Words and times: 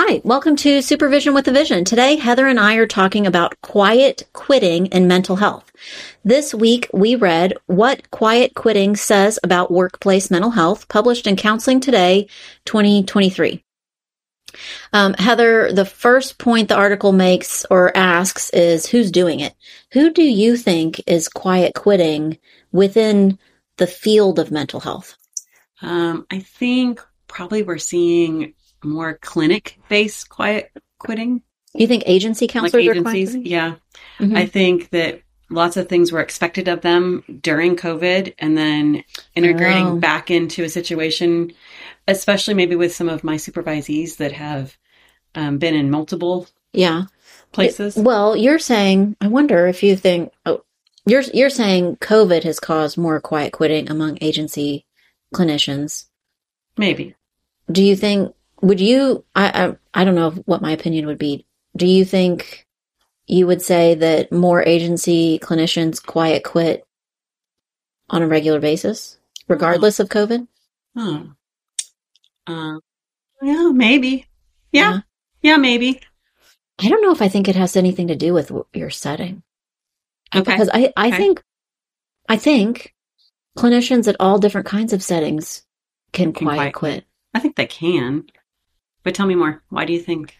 Hi, 0.00 0.20
welcome 0.22 0.54
to 0.58 0.80
Supervision 0.80 1.34
with 1.34 1.48
a 1.48 1.52
Vision. 1.52 1.84
Today, 1.84 2.14
Heather 2.14 2.46
and 2.46 2.60
I 2.60 2.76
are 2.76 2.86
talking 2.86 3.26
about 3.26 3.60
quiet 3.62 4.28
quitting 4.32 4.92
and 4.92 5.08
mental 5.08 5.34
health. 5.34 5.72
This 6.24 6.54
week, 6.54 6.88
we 6.94 7.16
read 7.16 7.54
What 7.66 8.08
Quiet 8.12 8.54
Quitting 8.54 8.94
Says 8.94 9.40
About 9.42 9.72
Workplace 9.72 10.30
Mental 10.30 10.52
Health, 10.52 10.86
published 10.86 11.26
in 11.26 11.34
Counseling 11.34 11.80
Today 11.80 12.28
2023. 12.64 13.64
Um, 14.92 15.14
Heather, 15.14 15.72
the 15.72 15.84
first 15.84 16.38
point 16.38 16.68
the 16.68 16.76
article 16.76 17.10
makes 17.10 17.66
or 17.68 17.90
asks 17.96 18.50
is 18.50 18.86
who's 18.86 19.10
doing 19.10 19.40
it? 19.40 19.56
Who 19.94 20.12
do 20.12 20.22
you 20.22 20.56
think 20.56 21.02
is 21.08 21.28
quiet 21.28 21.74
quitting 21.74 22.38
within 22.70 23.36
the 23.78 23.88
field 23.88 24.38
of 24.38 24.52
mental 24.52 24.78
health? 24.78 25.16
Um, 25.82 26.24
I 26.30 26.38
think 26.38 27.00
probably 27.26 27.64
we're 27.64 27.78
seeing 27.78 28.54
more 28.84 29.18
clinic 29.20 29.78
based 29.88 30.28
quiet 30.28 30.70
quitting. 30.98 31.42
You 31.74 31.86
think 31.86 32.04
agency 32.06 32.46
counselors 32.46 32.86
like 32.86 32.96
agencies? 32.96 33.34
Yeah. 33.36 33.74
Mhm. 34.18 34.36
I 34.36 34.46
think 34.46 34.90
that 34.90 35.22
lots 35.50 35.76
of 35.76 35.88
things 35.88 36.12
were 36.12 36.20
expected 36.20 36.68
of 36.68 36.80
them 36.82 37.24
during 37.42 37.76
COVID 37.76 38.34
and 38.38 38.56
then 38.56 39.04
integrating 39.34 39.86
Oh. 39.86 39.96
back 39.96 40.30
into 40.30 40.64
a 40.64 40.68
situation, 40.68 41.52
especially 42.06 42.54
maybe 42.54 42.76
with 42.76 42.94
some 42.94 43.08
of 43.08 43.24
my 43.24 43.36
supervisees 43.36 44.16
that 44.16 44.32
have 44.32 44.76
um, 45.34 45.58
been 45.58 45.74
in 45.74 45.90
multiple 45.90 46.46
yeah. 46.72 47.04
places. 47.52 47.96
Well, 47.96 48.36
you're 48.36 48.58
saying, 48.58 49.16
I 49.20 49.28
wonder 49.28 49.66
if 49.68 49.82
you 49.82 49.96
think, 49.96 50.32
oh, 50.46 50.62
you're, 51.06 51.22
you're 51.32 51.50
saying 51.50 51.96
COVID 51.96 52.42
has 52.44 52.60
caused 52.60 52.98
more 52.98 53.20
quiet 53.20 53.52
quitting 53.52 53.90
among 53.90 54.18
agency 54.20 54.84
clinicians. 55.34 56.06
maybe. 56.76 57.14
Do 57.70 57.82
you 57.82 57.96
think, 57.96 58.34
would 58.60 58.80
you, 58.80 59.24
I, 59.34 59.66
I, 59.66 59.76
I 59.94 60.04
don't 60.04 60.14
know 60.14 60.30
what 60.30 60.62
my 60.62 60.72
opinion 60.72 61.06
would 61.06 61.18
be. 61.18 61.46
Do 61.76 61.86
you 61.86 62.04
think 62.04 62.66
you 63.26 63.46
would 63.46 63.62
say 63.62 63.94
that 63.94 64.32
more 64.32 64.62
agency 64.62 65.38
clinicians 65.38 66.04
quiet 66.04 66.44
quit 66.44 66.84
on 68.10 68.22
a 68.22 68.26
regular 68.28 68.60
basis, 68.60 69.18
regardless 69.48 70.00
of 70.00 70.08
COVID? 70.08 70.46
Oh. 70.96 71.32
Uh, 72.46 72.78
yeah, 73.42 73.70
maybe. 73.72 74.26
Yeah. 74.72 75.00
yeah. 75.42 75.56
maybe. 75.56 76.00
I 76.80 76.88
don't 76.88 77.02
know 77.02 77.12
if 77.12 77.22
I 77.22 77.28
think 77.28 77.48
it 77.48 77.56
has 77.56 77.76
anything 77.76 78.08
to 78.08 78.16
do 78.16 78.32
with 78.32 78.50
your 78.72 78.90
setting. 78.90 79.42
Okay. 80.34 80.52
because 80.52 80.70
I, 80.72 80.92
I 80.96 81.08
Okay. 81.08 81.16
think 81.16 81.42
I 82.28 82.36
think 82.36 82.94
clinicians 83.56 84.08
at 84.08 84.16
all 84.20 84.38
different 84.38 84.66
kinds 84.66 84.92
of 84.92 85.02
settings 85.02 85.64
can, 86.12 86.32
Can 86.32 86.46
quiet 86.46 86.56
quiet 86.56 86.74
quit. 86.74 87.04
I 87.34 87.40
think 87.40 87.56
they 87.56 87.66
can. 87.66 88.26
But 89.02 89.14
tell 89.14 89.26
me 89.26 89.34
more. 89.34 89.62
Why 89.70 89.84
do 89.84 89.92
you 89.92 90.00
think? 90.00 90.36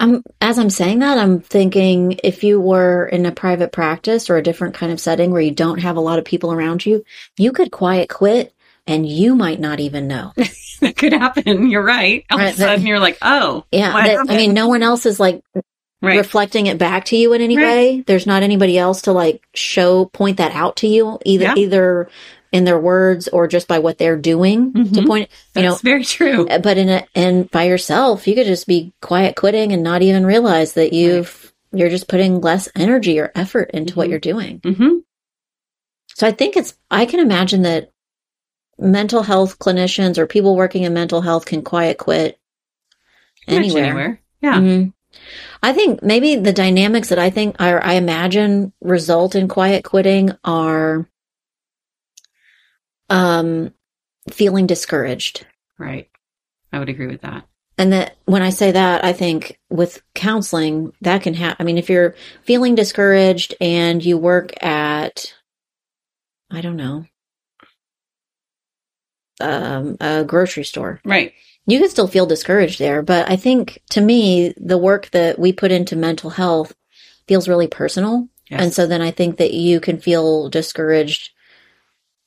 I'm 0.00 0.22
as 0.40 0.58
I'm 0.58 0.70
saying 0.70 0.98
that 1.00 1.18
I'm 1.18 1.40
thinking 1.40 2.18
if 2.24 2.42
you 2.42 2.60
were 2.60 3.06
in 3.06 3.26
a 3.26 3.32
private 3.32 3.70
practice 3.70 4.28
or 4.28 4.36
a 4.36 4.42
different 4.42 4.74
kind 4.74 4.90
of 4.92 4.98
setting 5.00 5.30
where 5.30 5.40
you 5.40 5.52
don't 5.52 5.78
have 5.78 5.96
a 5.96 6.00
lot 6.00 6.18
of 6.18 6.24
people 6.24 6.52
around 6.52 6.84
you, 6.84 7.04
you 7.36 7.52
could 7.52 7.70
quiet 7.70 8.08
quit 8.08 8.52
and 8.88 9.08
you 9.08 9.36
might 9.36 9.60
not 9.60 9.80
even 9.80 10.08
know. 10.08 10.32
That 10.80 10.96
could 10.96 11.12
happen. 11.12 11.70
You're 11.70 11.84
right. 11.84 12.26
All 12.30 12.36
Right, 12.36 12.48
of 12.48 12.54
a 12.54 12.58
sudden, 12.58 12.82
that- 12.82 12.86
you're 12.88 12.98
like, 12.98 13.16
oh, 13.22 13.64
Yeah, 13.70 13.92
that- 13.92 14.26
I 14.28 14.36
mean, 14.36 14.52
no 14.52 14.66
one 14.68 14.82
else 14.82 15.06
is 15.06 15.18
like 15.20 15.40
right. 16.02 16.18
reflecting 16.18 16.66
it 16.66 16.76
back 16.76 17.06
to 17.06 17.16
you 17.16 17.32
in 17.32 17.40
any 17.40 17.56
Right. 17.56 17.62
way. 17.62 18.00
There's 18.06 18.26
not 18.26 18.42
anybody 18.42 18.76
else 18.76 19.02
to 19.02 19.12
like 19.12 19.40
show 19.54 20.06
point 20.06 20.38
that 20.38 20.52
out 20.52 20.76
to 20.78 20.88
you 20.88 21.18
either 21.24 21.44
Yeah. 21.44 21.54
either 21.56 22.08
in 22.54 22.64
their 22.64 22.78
words 22.78 23.26
or 23.28 23.48
just 23.48 23.66
by 23.66 23.80
what 23.80 23.98
they're 23.98 24.16
doing 24.16 24.72
to 24.72 24.78
Mhm. 25.00 25.06
point. 25.08 25.28
You 25.56 25.62
know, 25.62 25.70
That's 25.72 25.82
very 25.82 26.04
true. 26.04 26.46
Uh, 26.48 26.58
but 26.60 26.78
in 26.78 26.88
a, 26.88 27.04
and 27.14 27.50
by 27.50 27.64
yourself, 27.64 28.28
you 28.28 28.34
could 28.36 28.46
just 28.46 28.68
be 28.68 28.92
quiet 29.02 29.34
quitting 29.34 29.72
and 29.72 29.82
not 29.82 30.02
even 30.02 30.24
realize 30.24 30.74
that 30.74 30.92
you've 30.92 31.52
you're 31.72 31.90
just 31.90 32.06
putting 32.06 32.40
less 32.40 32.68
energy 32.76 33.18
or 33.18 33.32
effort 33.34 33.72
into 33.74 33.94
what 33.96 34.06
Mhm. 34.06 34.10
you're 34.10 34.18
doing. 34.20 34.60
hmm 34.64 34.98
So 36.14 36.28
I 36.28 36.30
think 36.30 36.56
it's 36.56 36.74
I 36.92 37.06
can 37.06 37.18
imagine 37.18 37.62
that 37.62 37.90
mental 38.78 39.22
health 39.24 39.58
clinicians 39.58 40.16
or 40.16 40.28
people 40.28 40.54
working 40.54 40.84
in 40.84 40.94
mental 40.94 41.22
health 41.22 41.46
can 41.46 41.62
quiet 41.62 41.98
quit 41.98 42.38
anywhere. 43.48 44.20
Yeah. 44.40 44.60
Mhm. 44.60 44.92
I 45.62 45.72
think 45.72 46.02
maybe 46.02 46.36
the 46.36 46.52
dynamics 46.52 47.08
that 47.08 47.18
I 47.18 47.30
think 47.30 47.56
are, 47.60 47.82
I 47.84 47.94
imagine 47.94 48.72
result 48.80 49.34
in 49.34 49.48
quiet 49.48 49.84
quitting 49.84 50.30
are 50.44 51.06
um 53.14 53.72
feeling 54.30 54.66
discouraged. 54.66 55.46
Right. 55.78 56.08
I 56.72 56.78
would 56.78 56.88
agree 56.88 57.06
with 57.06 57.22
that. 57.22 57.46
And 57.76 57.92
that 57.92 58.16
when 58.24 58.42
I 58.42 58.50
say 58.50 58.72
that, 58.72 59.04
I 59.04 59.12
think 59.12 59.58
with 59.68 60.00
counseling, 60.14 60.92
that 61.00 61.22
can 61.22 61.34
happen. 61.34 61.56
I 61.60 61.64
mean, 61.64 61.78
if 61.78 61.90
you're 61.90 62.14
feeling 62.42 62.74
discouraged 62.74 63.54
and 63.60 64.04
you 64.04 64.16
work 64.16 64.52
at, 64.62 65.34
I 66.50 66.60
don't 66.60 66.76
know, 66.76 67.04
um, 69.40 69.96
a 70.00 70.24
grocery 70.24 70.64
store, 70.64 71.00
Right. 71.04 71.32
you 71.66 71.80
can 71.80 71.88
still 71.90 72.06
feel 72.06 72.26
discouraged 72.26 72.78
there. 72.78 73.02
But 73.02 73.28
I 73.28 73.36
think 73.36 73.82
to 73.90 74.00
me, 74.00 74.54
the 74.56 74.78
work 74.78 75.10
that 75.10 75.38
we 75.38 75.52
put 75.52 75.72
into 75.72 75.96
mental 75.96 76.30
health 76.30 76.74
feels 77.26 77.48
really 77.48 77.68
personal. 77.68 78.28
Yes. 78.48 78.62
And 78.62 78.72
so 78.72 78.86
then 78.86 79.02
I 79.02 79.10
think 79.10 79.38
that 79.38 79.52
you 79.52 79.80
can 79.80 79.98
feel 79.98 80.48
discouraged 80.48 81.30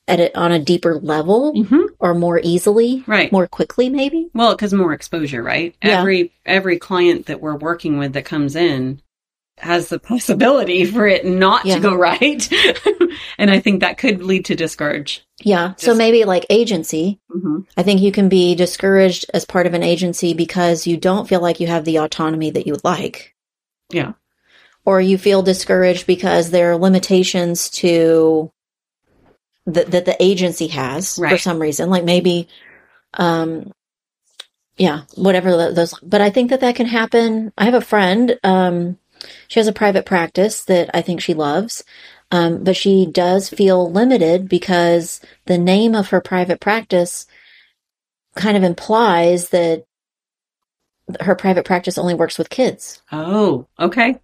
at 0.08 0.20
it 0.20 0.34
on 0.34 0.50
a 0.52 0.58
deeper 0.58 0.98
level 0.98 1.52
hmm 1.64 1.82
or 1.98 2.14
more 2.14 2.40
easily, 2.42 3.04
Right. 3.06 3.30
more 3.32 3.46
quickly, 3.46 3.88
maybe. 3.90 4.30
Well, 4.34 4.54
because 4.54 4.72
more 4.72 4.92
exposure, 4.92 5.42
right? 5.42 5.74
Yeah. 5.82 6.00
Every 6.00 6.32
every 6.46 6.78
client 6.78 7.26
that 7.26 7.40
we're 7.40 7.56
working 7.56 7.98
with 7.98 8.14
that 8.14 8.24
comes 8.24 8.56
in 8.56 9.00
has 9.58 9.88
the 9.88 9.98
possibility 10.10 10.84
for 10.84 11.06
it 11.06 11.24
not 11.26 11.66
Yeah. 11.66 11.76
to 11.76 11.80
go 11.80 11.94
right, 11.94 12.48
and 13.38 13.50
I 13.50 13.60
think 13.60 13.80
that 13.80 13.98
could 13.98 14.22
lead 14.22 14.44
to 14.46 14.54
discourage. 14.56 15.24
Yeah. 15.40 15.74
so 15.76 15.94
maybe 15.94 16.24
like 16.24 16.46
agency, 16.50 17.20
hmm 17.30 17.60
I 17.76 17.82
think 17.82 18.00
you 18.00 18.10
can 18.12 18.28
be 18.28 18.54
discouraged 18.54 19.26
as 19.34 19.44
part 19.44 19.66
of 19.66 19.74
an 19.74 19.82
agency 19.82 20.34
because 20.34 20.86
you 20.86 20.96
don't 20.96 21.28
feel 21.28 21.40
like 21.40 21.60
you 21.60 21.66
have 21.68 21.84
the 21.84 21.98
autonomy 21.98 22.50
that 22.50 22.66
you 22.66 22.72
would 22.72 22.84
like. 22.84 23.34
Yeah. 23.92 24.12
Or 24.84 25.00
you 25.00 25.18
feel 25.18 25.42
discouraged 25.42 26.06
because 26.06 26.50
there 26.50 26.72
are 26.72 26.76
limitations 26.76 27.68
to 27.70 28.50
that 29.72 29.90
that 29.90 30.04
the 30.04 30.22
agency 30.22 30.68
has 30.68 31.18
for 31.30 31.38
some 31.38 31.60
reason. 31.60 31.90
Like 31.90 32.04
maybe, 32.04 32.48
um, 33.14 33.72
yeah, 34.76 35.02
whatever 35.14 35.72
those. 35.72 35.94
But 36.02 36.20
I 36.20 36.30
think 36.30 36.50
that 36.50 36.60
that 36.60 36.76
can 36.76 36.86
happen. 36.86 37.52
I 37.56 37.64
have 37.64 37.74
a 37.74 37.80
friend. 37.80 38.38
Um, 38.42 38.98
she 39.48 39.60
has 39.60 39.66
a 39.66 39.72
private 39.72 40.06
practice 40.06 40.64
that 40.64 40.90
I 40.94 41.02
think 41.02 41.20
she 41.20 41.34
loves. 41.34 41.84
Um, 42.30 42.62
but 42.62 42.76
she 42.76 43.06
does 43.06 43.48
feel 43.48 43.90
limited 43.90 44.48
because 44.48 45.20
the 45.46 45.56
name 45.56 45.94
of 45.94 46.10
her 46.10 46.20
private 46.20 46.60
practice 46.60 47.26
kind 48.34 48.56
of 48.56 48.62
implies 48.62 49.48
that 49.48 49.84
her 51.20 51.34
private 51.34 51.64
practice 51.64 51.96
only 51.96 52.14
works 52.14 52.36
with 52.36 52.50
kids. 52.50 53.02
Oh, 53.10 53.66
okay. 53.78 54.20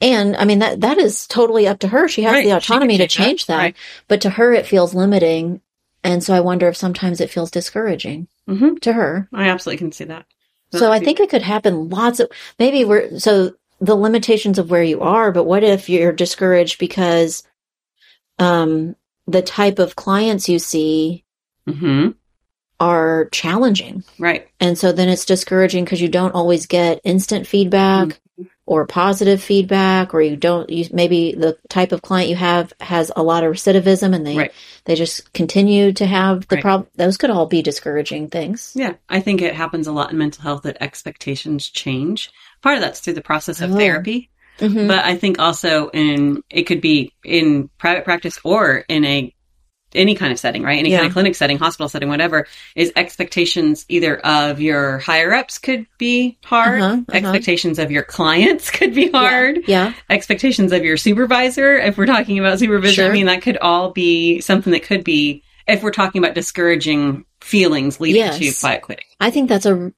And 0.00 0.36
I 0.36 0.44
mean 0.44 0.58
that 0.58 0.80
that 0.80 0.98
is 0.98 1.26
totally 1.26 1.66
up 1.66 1.78
to 1.80 1.88
her. 1.88 2.08
She 2.08 2.22
has 2.22 2.34
Right, 2.34 2.44
the 2.44 2.56
autonomy 2.56 2.98
to 2.98 3.06
change 3.06 3.46
that, 3.46 3.56
that. 3.56 3.62
right. 3.62 3.76
But 4.08 4.20
to 4.22 4.30
her 4.30 4.52
it 4.52 4.66
feels 4.66 4.94
limiting. 4.94 5.60
And 6.02 6.22
so 6.22 6.34
I 6.34 6.40
wonder 6.40 6.68
if 6.68 6.76
sometimes 6.76 7.20
it 7.20 7.30
feels 7.30 7.50
discouraging 7.50 8.28
hmm 8.46 8.74
to 8.82 8.92
her. 8.92 9.28
I 9.32 9.48
absolutely 9.48 9.78
can 9.78 9.92
see 9.92 10.04
that. 10.04 10.26
So 10.72 10.90
I 10.90 10.98
think 10.98 11.20
it 11.20 11.30
could 11.30 11.42
happen 11.42 11.88
lots 11.88 12.18
of 12.18 12.28
maybe 12.58 12.84
we're 12.84 13.18
so 13.18 13.52
the 13.80 13.94
limitations 13.94 14.58
of 14.58 14.70
where 14.70 14.82
you 14.82 15.02
are, 15.02 15.30
but 15.30 15.44
what 15.44 15.62
if 15.62 15.88
you're 15.88 16.12
discouraged 16.12 16.78
because 16.78 17.44
um 18.38 18.96
the 19.26 19.42
type 19.42 19.78
of 19.78 19.96
clients 19.96 20.48
you 20.48 20.58
see 20.58 21.24
hmm 21.66 22.08
are 22.80 23.28
challenging. 23.30 24.02
Right. 24.18 24.48
And 24.60 24.76
so 24.76 24.90
then 24.92 25.08
it's 25.08 25.24
discouraging 25.24 25.84
because 25.84 26.02
you 26.02 26.08
don't 26.08 26.34
always 26.34 26.66
get 26.66 27.00
instant 27.04 27.46
feedback. 27.46 28.20
Or 28.66 28.86
positive 28.86 29.42
feedback 29.42 30.14
or 30.14 30.22
you 30.22 30.36
don't 30.36 30.70
you 30.70 30.86
maybe 30.92 31.34
the 31.34 31.56
type 31.68 31.92
of 31.92 32.00
client 32.02 32.30
you 32.30 32.36
have 32.36 32.72
has 32.80 33.12
a 33.14 33.22
lot 33.22 33.44
of 33.44 33.52
recidivism 33.52 34.14
and 34.14 34.26
they 34.26 34.36
Right. 34.36 34.52
they 34.86 34.94
just 34.94 35.32
continue 35.34 35.92
to 35.92 36.06
have 36.06 36.46
the 36.48 36.56
Right. 36.56 36.62
problem 36.62 36.88
those 36.96 37.16
could 37.16 37.30
all 37.30 37.46
be 37.46 37.62
discouraging 37.62 38.28
things 38.28 38.72
Yeah, 38.74 38.94
I 39.08 39.20
think 39.20 39.42
it 39.42 39.54
happens 39.54 39.86
a 39.86 39.92
lot 39.92 40.10
in 40.12 40.18
mental 40.18 40.42
health 40.42 40.62
that 40.62 40.78
expectations 40.80 41.68
change. 41.68 42.30
Part 42.62 42.76
of 42.76 42.82
that's 42.82 43.00
through 43.00 43.14
the 43.14 43.20
process 43.20 43.60
of 43.60 43.72
Oh. 43.72 43.76
therapy, 43.76 44.30
Mhm. 44.60 44.88
but 44.88 45.04
I 45.04 45.16
think 45.16 45.38
also 45.38 45.90
in 45.90 46.42
it 46.48 46.62
could 46.62 46.80
be 46.80 47.12
in 47.24 47.68
private 47.78 48.04
practice 48.04 48.38
or 48.44 48.84
in 48.88 49.04
a 49.04 49.33
any 49.94 50.14
kind 50.14 50.32
of 50.32 50.38
setting, 50.38 50.62
right? 50.62 50.78
Any 50.78 50.90
kind 50.90 51.06
of 51.06 51.12
clinic 51.12 51.34
setting, 51.34 51.58
hospital 51.58 51.88
setting, 51.88 52.08
whatever, 52.08 52.46
is 52.74 52.92
expectations 52.96 53.84
either 53.88 54.18
of 54.18 54.60
your 54.60 54.98
higher 54.98 55.32
ups 55.32 55.58
could 55.58 55.86
be 55.98 56.36
hard, 56.44 56.80
Uh-huh, 56.80 56.92
uh-huh. 56.94 57.04
expectations 57.12 57.78
of 57.78 57.90
your 57.90 58.02
clients 58.02 58.70
could 58.76 58.94
be 58.94 59.10
hard, 59.10 59.60
yeah 59.66 59.92
expectations 60.10 60.72
of 60.72 60.84
your 60.84 60.96
supervisor, 60.96 61.76
if 61.76 61.96
we're 61.96 62.06
talking 62.06 62.38
about 62.38 62.58
supervision, 62.58 63.04
Sure. 63.04 63.10
I 63.10 63.12
mean, 63.12 63.26
that 63.26 63.42
could 63.42 63.56
all 63.58 63.90
be 63.90 64.40
something 64.40 64.72
that 64.72 64.82
could 64.82 65.04
be, 65.04 65.42
if 65.66 65.82
we're 65.82 65.90
talking 65.90 66.22
about 66.22 66.34
discouraging 66.34 67.24
feelings 67.40 68.00
leading 68.00 68.22
Yes. 68.22 68.38
to 68.38 68.60
quiet 68.60 68.82
quitting. 68.82 69.04
I 69.20 69.30
think 69.30 69.48
that's 69.48 69.66
a 69.66 69.92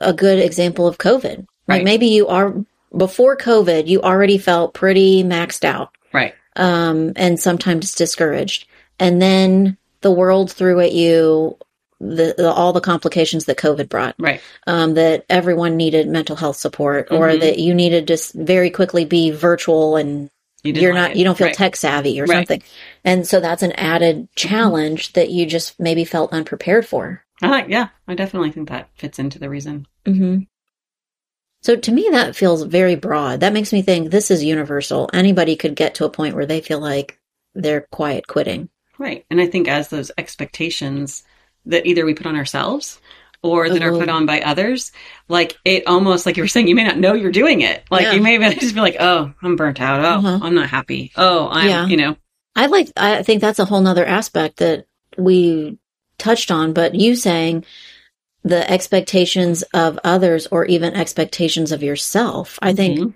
a 0.00 0.12
good 0.12 0.38
example 0.38 0.86
of 0.86 0.98
COVID. 0.98 1.38
Like 1.38 1.78
Right. 1.78 1.84
maybe 1.84 2.06
you 2.08 2.26
are 2.28 2.54
before 2.96 3.36
COVID, 3.36 3.86
you 3.86 4.02
already 4.02 4.36
felt 4.36 4.74
pretty 4.74 5.24
maxed 5.24 5.64
out, 5.64 5.90
Right. 6.12 6.34
um, 6.56 7.12
and 7.16 7.40
sometimes 7.40 7.94
discouraged, 7.94 8.66
and 9.02 9.20
then 9.20 9.76
the 10.00 10.10
world 10.10 10.50
threw 10.50 10.80
at 10.80 10.92
you 10.92 11.56
the, 12.00 12.34
the 12.36 12.50
all 12.50 12.72
the 12.72 12.80
complications 12.80 13.44
that 13.44 13.58
COVID 13.58 13.88
brought. 13.88 14.14
Right. 14.18 14.40
Um, 14.66 14.94
that 14.94 15.24
everyone 15.28 15.76
needed 15.76 16.08
mental 16.08 16.36
health 16.36 16.56
support, 16.56 17.08
or 17.10 17.28
Mhm. 17.28 17.40
that 17.40 17.58
you 17.58 17.74
needed 17.74 18.06
to 18.08 18.18
very 18.34 18.70
quickly 18.70 19.04
be 19.04 19.30
virtual 19.30 19.96
and 19.96 20.28
you 20.64 20.72
you're 20.72 20.92
like 20.94 21.00
not 21.02 21.10
it. 21.12 21.16
you 21.16 21.24
don't 21.24 21.36
feel 21.38 21.48
Right. 21.48 21.56
tech 21.56 21.76
savvy 21.76 22.20
or 22.20 22.24
Right. 22.24 22.36
something, 22.38 22.62
and 23.04 23.26
so 23.26 23.40
that's 23.40 23.62
an 23.62 23.72
added 23.72 24.28
challenge 24.36 25.12
that 25.12 25.30
you 25.30 25.46
just 25.46 25.78
maybe 25.80 26.04
felt 26.04 26.32
unprepared 26.32 26.86
for. 26.86 27.22
I 27.40 27.48
like, 27.48 27.66
yeah, 27.68 27.88
I 28.06 28.14
definitely 28.14 28.52
think 28.52 28.68
that 28.68 28.88
fits 28.94 29.18
into 29.18 29.38
the 29.40 29.48
reason. 29.48 29.86
hmm 30.06 30.38
So 31.62 31.76
to 31.76 31.92
me, 31.92 32.08
that 32.10 32.34
feels 32.36 32.62
very 32.64 32.96
broad. 32.96 33.40
That 33.40 33.52
makes 33.52 33.72
me 33.72 33.82
think 33.82 34.10
this 34.10 34.30
is 34.30 34.42
universal. 34.42 35.08
Anybody 35.12 35.54
could 35.56 35.76
get 35.76 35.94
to 35.96 36.04
a 36.04 36.10
point 36.10 36.34
where 36.34 36.46
they 36.46 36.60
feel 36.60 36.80
like 36.80 37.18
they're 37.54 37.86
quiet 37.92 38.26
quitting. 38.26 38.68
Right. 39.02 39.24
And 39.30 39.40
I 39.40 39.46
think 39.46 39.66
as 39.68 39.88
those 39.88 40.10
expectations 40.18 41.24
that 41.66 41.86
either 41.86 42.04
we 42.04 42.14
put 42.14 42.26
on 42.26 42.36
ourselves 42.36 43.00
or 43.42 43.68
that 43.68 43.82
are 43.82 43.92
Oh. 43.92 43.98
put 43.98 44.08
on 44.08 44.26
by 44.26 44.40
others, 44.40 44.92
like 45.28 45.56
it 45.64 45.86
almost, 45.88 46.24
like 46.26 46.36
you 46.36 46.42
were 46.44 46.48
saying, 46.48 46.68
you 46.68 46.74
may 46.76 46.84
not 46.84 46.98
know 46.98 47.14
you're 47.14 47.32
doing 47.32 47.62
it. 47.62 47.82
Like 47.90 48.02
Yeah. 48.02 48.12
you 48.12 48.20
may 48.22 48.38
just 48.54 48.74
be 48.74 48.80
like, 48.80 48.96
oh, 49.00 49.32
I'm 49.42 49.56
burnt 49.56 49.80
out. 49.80 50.00
Oh, 50.04 50.18
Uh-huh. 50.28 50.38
I'm 50.42 50.54
not 50.54 50.68
happy. 50.68 51.10
Oh, 51.16 51.48
I'm, 51.50 51.68
Yeah. 51.68 51.86
you 51.86 51.96
know, 51.96 52.16
I 52.54 52.66
like. 52.66 52.90
I 52.96 53.22
think 53.22 53.40
that's 53.40 53.58
a 53.58 53.64
whole 53.64 53.80
nother 53.80 54.04
aspect 54.04 54.58
that 54.58 54.84
we 55.18 55.78
touched 56.18 56.50
on. 56.50 56.72
But 56.74 56.94
you 56.94 57.16
saying 57.16 57.64
the 58.44 58.68
expectations 58.70 59.62
of 59.72 59.98
others, 60.04 60.46
or 60.50 60.64
even 60.66 60.94
expectations 60.94 61.72
of 61.72 61.82
yourself. 61.82 62.58
I 62.62 62.72
think. 62.74 62.98
Mhm. 62.98 63.14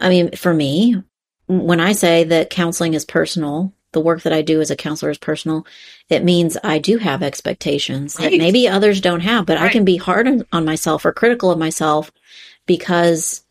I 0.00 0.08
mean, 0.10 0.30
for 0.32 0.52
me, 0.52 1.02
when 1.46 1.80
I 1.80 1.92
say 1.92 2.24
that 2.24 2.50
counseling 2.50 2.94
is 2.94 3.04
personal, 3.04 3.72
the 3.94 4.00
work 4.00 4.22
that 4.22 4.32
I 4.32 4.42
do 4.42 4.60
as 4.60 4.70
a 4.70 4.76
counselor 4.76 5.10
is 5.10 5.18
personal, 5.18 5.66
it 6.10 6.22
means 6.22 6.58
I 6.62 6.78
do 6.78 6.98
have 6.98 7.22
expectations 7.22 8.14
that 8.14 8.36
maybe 8.36 8.68
others 8.68 9.00
don't 9.00 9.20
have, 9.20 9.46
but 9.46 9.56
I 9.56 9.70
can 9.70 9.84
be 9.84 9.96
hard 9.96 10.28
on, 10.28 10.44
on 10.52 10.66
myself 10.66 11.06
or 11.06 11.12
critical 11.12 11.50
of 11.50 11.58
myself 11.58 12.12
because 12.66 13.42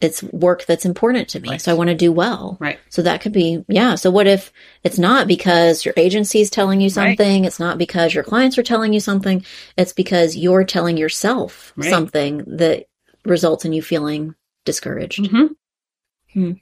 it's 0.00 0.22
work 0.24 0.66
that's 0.66 0.84
important 0.84 1.28
to 1.30 1.40
me. 1.40 1.50
Right. 1.50 1.60
So 1.60 1.72
I 1.72 1.74
want 1.74 1.88
to 1.88 1.94
do 1.94 2.12
well. 2.12 2.58
Right. 2.60 2.78
So 2.90 3.00
that 3.02 3.22
could 3.22 3.32
be, 3.32 3.64
yeah. 3.66 3.94
So 3.94 4.10
what 4.10 4.26
if 4.26 4.52
it's 4.84 4.98
not 4.98 5.26
because 5.26 5.84
your 5.86 5.94
agency 5.96 6.40
is 6.42 6.50
telling 6.50 6.80
you 6.82 6.88
Right. 6.88 6.92
something? 6.92 7.46
It's 7.46 7.58
not 7.58 7.78
because 7.78 8.12
your 8.12 8.24
clients 8.24 8.58
are 8.58 8.62
telling 8.62 8.92
you 8.92 9.00
something. 9.00 9.44
It's 9.78 9.94
because 9.94 10.36
you're 10.36 10.64
telling 10.64 10.98
yourself 10.98 11.72
Right. 11.76 11.88
something 11.88 12.44
that 12.46 12.86
results 13.24 13.64
in 13.64 13.72
you 13.72 13.82
feeling 13.82 14.34
discouraged. 14.64 15.26
hmm 15.28 16.52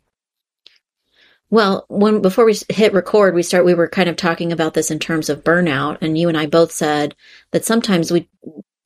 Well, 1.50 1.84
when 1.88 2.20
before 2.22 2.44
we 2.44 2.56
hit 2.68 2.92
record, 2.94 3.34
we 3.34 3.42
start. 3.42 3.64
We 3.64 3.74
were 3.74 3.88
kind 3.88 4.08
of 4.08 4.16
talking 4.16 4.52
about 4.52 4.74
this 4.74 4.90
in 4.90 4.98
terms 4.98 5.28
of 5.28 5.44
burnout, 5.44 5.98
and 6.00 6.18
you 6.18 6.28
and 6.28 6.36
I 6.36 6.46
both 6.46 6.72
said 6.72 7.14
that 7.52 7.64
sometimes 7.64 8.10
we, 8.10 8.28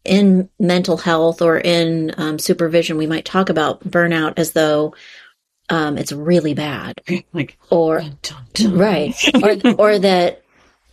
in 0.04 0.50
mental 0.58 0.96
health 0.98 1.40
or 1.40 1.58
in 1.58 2.12
um, 2.18 2.38
supervision, 2.38 2.98
we 2.98 3.06
might 3.06 3.24
talk 3.24 3.48
about 3.48 3.82
burnout 3.88 4.34
as 4.38 4.52
though 4.52 4.94
um, 5.70 5.96
it's 5.98 6.12
really 6.12 6.54
bad, 6.54 7.00
Like, 7.32 7.58
or 7.70 8.00
dun, 8.00 8.16
dun, 8.22 8.70
dun. 8.70 8.78
right, 8.78 9.14
or 9.42 9.74
or 9.78 9.98
that 10.00 10.42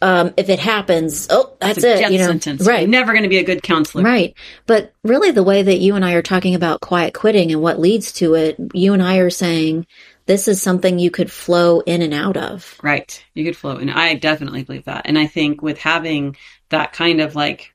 um, 0.01 0.33
if 0.37 0.49
it 0.49 0.59
happens, 0.59 1.27
oh, 1.29 1.53
that's 1.59 1.79
It's 1.79 1.85
a 1.85 1.93
it. 1.95 1.99
death 1.99 2.11
You 2.11 2.17
know, 2.19 2.27
sentence. 2.27 2.65
right? 2.67 2.81
You're 2.81 2.89
never 2.89 3.11
going 3.13 3.23
to 3.23 3.29
be 3.29 3.37
a 3.39 3.43
good 3.43 3.63
counselor. 3.63 4.03
Right. 4.03 4.33
But 4.65 4.93
really, 5.03 5.31
the 5.31 5.43
way 5.43 5.63
that 5.63 5.77
you 5.79 5.95
and 5.95 6.05
I 6.05 6.13
are 6.13 6.21
talking 6.21 6.53
about 6.55 6.81
quiet 6.81 7.13
quitting 7.13 7.51
and 7.51 7.61
what 7.61 7.79
leads 7.79 8.11
to 8.13 8.35
it, 8.35 8.55
you 8.73 8.93
and 8.93 9.01
I 9.03 9.17
are 9.17 9.29
saying 9.29 9.87
this 10.27 10.47
is 10.47 10.61
something 10.61 10.97
you 10.99 11.11
could 11.11 11.31
flow 11.31 11.81
in 11.81 12.01
and 12.01 12.13
out 12.13 12.37
of. 12.37 12.77
Right. 12.81 13.23
You 13.33 13.43
could 13.45 13.55
flow. 13.57 13.77
And 13.77 13.91
I 13.91 14.15
definitely 14.15 14.63
believe 14.63 14.85
that. 14.85 15.03
And 15.05 15.17
I 15.19 15.27
think 15.27 15.61
with 15.61 15.77
having 15.77 16.35
that 16.69 16.93
kind 16.93 17.21
of 17.21 17.35
like, 17.35 17.73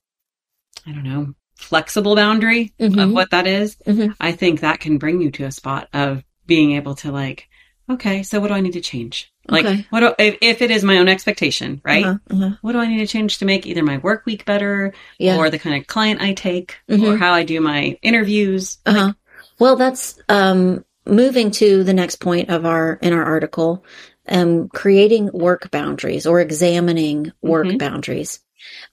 I 0.86 0.92
don't 0.92 1.04
know, 1.04 1.34
flexible 1.56 2.16
boundary 2.16 2.72
of 2.80 2.92
Mhm. 2.92 3.12
what 3.12 3.30
that 3.30 3.46
is, 3.46 3.76
Mhm. 3.86 4.14
I 4.20 4.32
think 4.32 4.60
that 4.60 4.80
can 4.80 4.98
bring 4.98 5.20
you 5.20 5.30
to 5.32 5.44
a 5.44 5.52
spot 5.52 5.88
of 5.92 6.24
being 6.46 6.72
able 6.72 6.94
to 6.96 7.12
like, 7.12 7.48
okay, 7.88 8.22
so 8.22 8.40
what 8.40 8.48
do 8.48 8.54
I 8.54 8.60
need 8.60 8.72
to 8.72 8.80
change? 8.80 9.30
Like, 9.48 9.66
Okay. 9.66 9.86
what 9.90 10.00
do, 10.00 10.14
if, 10.18 10.38
if 10.40 10.62
it 10.62 10.70
is 10.70 10.82
my 10.84 10.98
own 10.98 11.08
expectation, 11.08 11.80
right? 11.84 12.04
Uh-huh, 12.04 12.18
uh-huh. 12.30 12.56
What 12.62 12.72
do 12.72 12.78
I 12.78 12.86
need 12.86 12.98
to 12.98 13.06
change 13.06 13.38
to 13.38 13.44
make 13.44 13.66
either 13.66 13.82
my 13.82 13.98
work 13.98 14.24
week 14.26 14.44
better 14.44 14.92
Yeah. 15.18 15.36
or 15.36 15.50
the 15.50 15.58
kind 15.58 15.76
of 15.80 15.86
client 15.86 16.20
I 16.22 16.32
take 16.34 16.78
or 16.88 16.96
Mhm. 16.96 17.18
how 17.18 17.32
I 17.32 17.42
do 17.44 17.60
my 17.60 17.98
interviews? 18.02 18.78
uh-huh. 18.86 19.12
Well, 19.58 19.76
that's 19.76 20.18
um, 20.28 20.84
moving 21.10 21.50
to 21.52 21.84
the 21.84 21.94
next 21.94 22.16
point 22.16 22.50
of 22.50 22.66
our 22.66 22.94
in 23.02 23.12
our 23.12 23.24
article, 23.24 23.84
um, 24.28 24.68
creating 24.70 25.30
work 25.32 25.70
boundaries 25.72 26.26
or 26.26 26.40
examining 26.40 27.32
work 27.42 27.68
Mhm. 27.72 27.78
boundaries. 27.78 28.40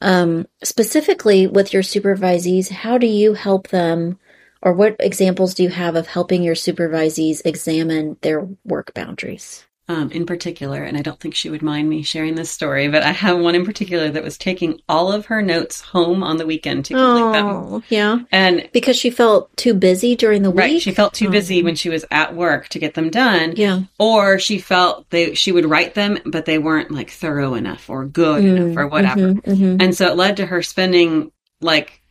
Um, 0.01 0.47
specifically 0.63 1.47
with 1.47 1.73
your 1.73 1.83
supervisees, 1.83 2.69
how 2.71 2.97
do 2.97 3.07
you 3.07 3.35
help 3.35 3.69
them, 3.69 4.19
or 4.63 4.73
what 4.73 4.95
examples 4.99 5.53
do 5.55 5.63
you 5.63 5.69
have 5.69 5.95
of 5.95 6.07
helping 6.07 6.43
your 6.43 6.55
supervisees 6.55 7.43
examine 7.45 8.17
their 8.23 8.47
work 8.65 8.95
boundaries? 8.95 9.66
Um, 9.89 10.11
in 10.11 10.25
particular, 10.25 10.83
and 10.83 10.97
I 10.97 11.01
don't 11.01 11.17
think 11.19 11.33
she 11.33 11.49
would 11.49 11.61
mind 11.61 11.87
me 11.89 12.03
sharing 12.03 12.35
this 12.35 12.51
story, 12.51 12.89
but 12.89 13.03
I 13.03 13.11
have 13.13 13.39
one 13.39 13.55
in 13.55 13.65
particular 13.65 14.09
that 14.09 14.23
was 14.23 14.37
taking 14.37 14.81
all 14.89 15.13
of 15.13 15.27
her 15.27 15.41
notes 15.41 15.79
home 15.79 16.23
on 16.23 16.35
the 16.37 16.45
weekend 16.45 16.83
to 16.85 16.93
complete 16.93 17.31
them. 17.31 17.45
Oh, 17.45 17.83
yeah. 17.89 18.17
And 18.31 18.67
Because 18.73 18.97
she 18.97 19.09
felt 19.09 19.55
too 19.55 19.73
busy 19.73 20.15
during 20.17 20.41
the 20.43 20.51
week. 20.51 20.59
right, 20.59 20.81
she 20.81 20.91
felt 20.91 21.13
too 21.13 21.29
busy 21.29 21.61
Oh. 21.61 21.63
when 21.65 21.75
she 21.75 21.87
was 21.89 22.03
at 22.11 22.35
work 22.35 22.67
to 22.69 22.79
get 22.79 22.95
them 22.95 23.09
done, 23.09 23.53
Yeah. 23.55 23.83
or 23.97 24.39
she 24.39 24.57
felt 24.59 25.09
they 25.09 25.35
she 25.35 25.53
would 25.53 25.65
write 25.65 25.93
them, 25.93 26.17
but 26.25 26.43
they 26.43 26.57
weren't 26.57 26.91
like 26.91 27.09
thorough 27.09 27.53
enough 27.53 27.89
or 27.89 28.03
good 28.05 28.43
enough 28.43 28.75
or 28.77 28.87
whatever. 28.87 29.35
Mhm, 29.35 29.41
mhm. 29.43 29.81
And 29.81 29.95
so 29.95 30.07
it 30.07 30.17
led 30.17 30.35
to 30.37 30.45
her 30.47 30.61
spending 30.61 31.31
like 31.61 32.01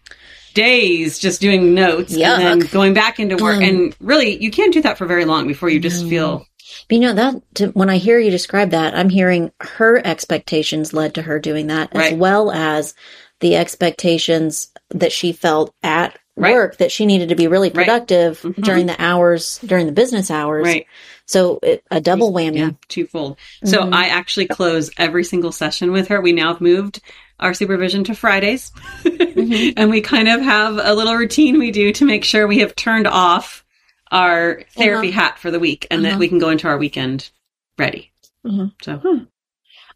days 0.54 1.18
just 1.18 1.40
doing 1.42 1.74
notes 1.74 2.14
and 2.14 2.22
then 2.22 2.58
going 2.70 2.94
back 2.94 3.20
into 3.20 3.36
work. 3.36 3.56
Um, 3.56 3.62
and 3.62 3.96
really, 4.00 4.42
you 4.42 4.50
can't 4.50 4.72
do 4.72 4.80
that 4.82 4.96
for 4.96 5.04
very 5.06 5.26
long 5.26 5.46
before 5.46 5.68
you 5.68 5.78
just 5.78 6.04
No. 6.04 6.08
feel 6.08 6.46
But 6.88 6.94
you 6.96 7.00
know 7.00 7.12
that 7.14 7.34
to, 7.56 7.66
when 7.68 7.90
I 7.90 7.98
hear 7.98 8.18
you 8.18 8.30
describe 8.30 8.70
that, 8.70 8.94
I'm 8.94 9.08
hearing 9.08 9.52
her 9.60 10.04
expectations 10.04 10.92
led 10.92 11.14
to 11.14 11.22
her 11.22 11.38
doing 11.38 11.68
that, 11.68 11.94
as 11.94 12.14
well 12.14 12.50
as 12.50 12.94
the 13.40 13.56
expectations 13.56 14.72
that 14.90 15.12
she 15.12 15.32
felt 15.32 15.74
at 15.82 16.18
Right. 16.38 16.52
work 16.54 16.76
that 16.78 16.92
she 16.92 17.06
needed 17.06 17.30
to 17.30 17.34
be 17.34 17.46
really 17.46 17.68
Right. 17.70 17.86
productive 17.86 18.42
Mhm. 18.42 18.62
during 18.62 18.84
the 18.86 19.02
hours 19.02 19.58
during 19.64 19.86
the 19.86 19.92
business 19.92 20.30
hours. 20.30 20.66
right. 20.66 20.86
So 21.24 21.58
it, 21.62 21.82
a 21.90 21.98
double 21.98 22.30
whammy. 22.30 22.58
Yeah, 22.58 22.70
twofold. 22.88 23.38
So 23.64 23.78
Mhm. 23.84 23.94
I 23.94 24.08
actually 24.08 24.46
close 24.46 24.90
every 24.98 25.24
single 25.24 25.50
session 25.50 25.92
with 25.92 26.08
her. 26.08 26.20
We 26.20 26.32
now 26.32 26.48
have 26.48 26.60
moved 26.60 27.00
our 27.40 27.54
supervision 27.54 28.04
to 28.04 28.14
Fridays. 28.14 28.70
Mhm. 29.04 29.72
and 29.78 29.90
we 29.90 30.02
kind 30.02 30.28
of 30.28 30.42
have 30.42 30.78
a 30.82 30.94
little 30.94 31.14
routine 31.16 31.58
we 31.58 31.70
do 31.70 31.90
to 31.92 32.04
make 32.04 32.22
sure 32.22 32.46
we 32.46 32.58
have 32.58 32.76
turned 32.76 33.06
off 33.06 33.64
our 34.10 34.62
therapy 34.70 35.08
Uh-huh. 35.08 35.20
hat 35.20 35.38
for 35.38 35.50
the 35.50 35.58
week 35.60 35.86
and 35.90 36.00
Uh-huh. 36.04 36.12
that 36.14 36.18
we 36.18 36.28
can 36.28 36.38
go 36.38 36.50
into 36.50 36.68
our 36.68 36.78
weekend 36.78 37.30
ready. 37.78 38.12
Mhm. 38.44 38.72
So, 38.82 39.26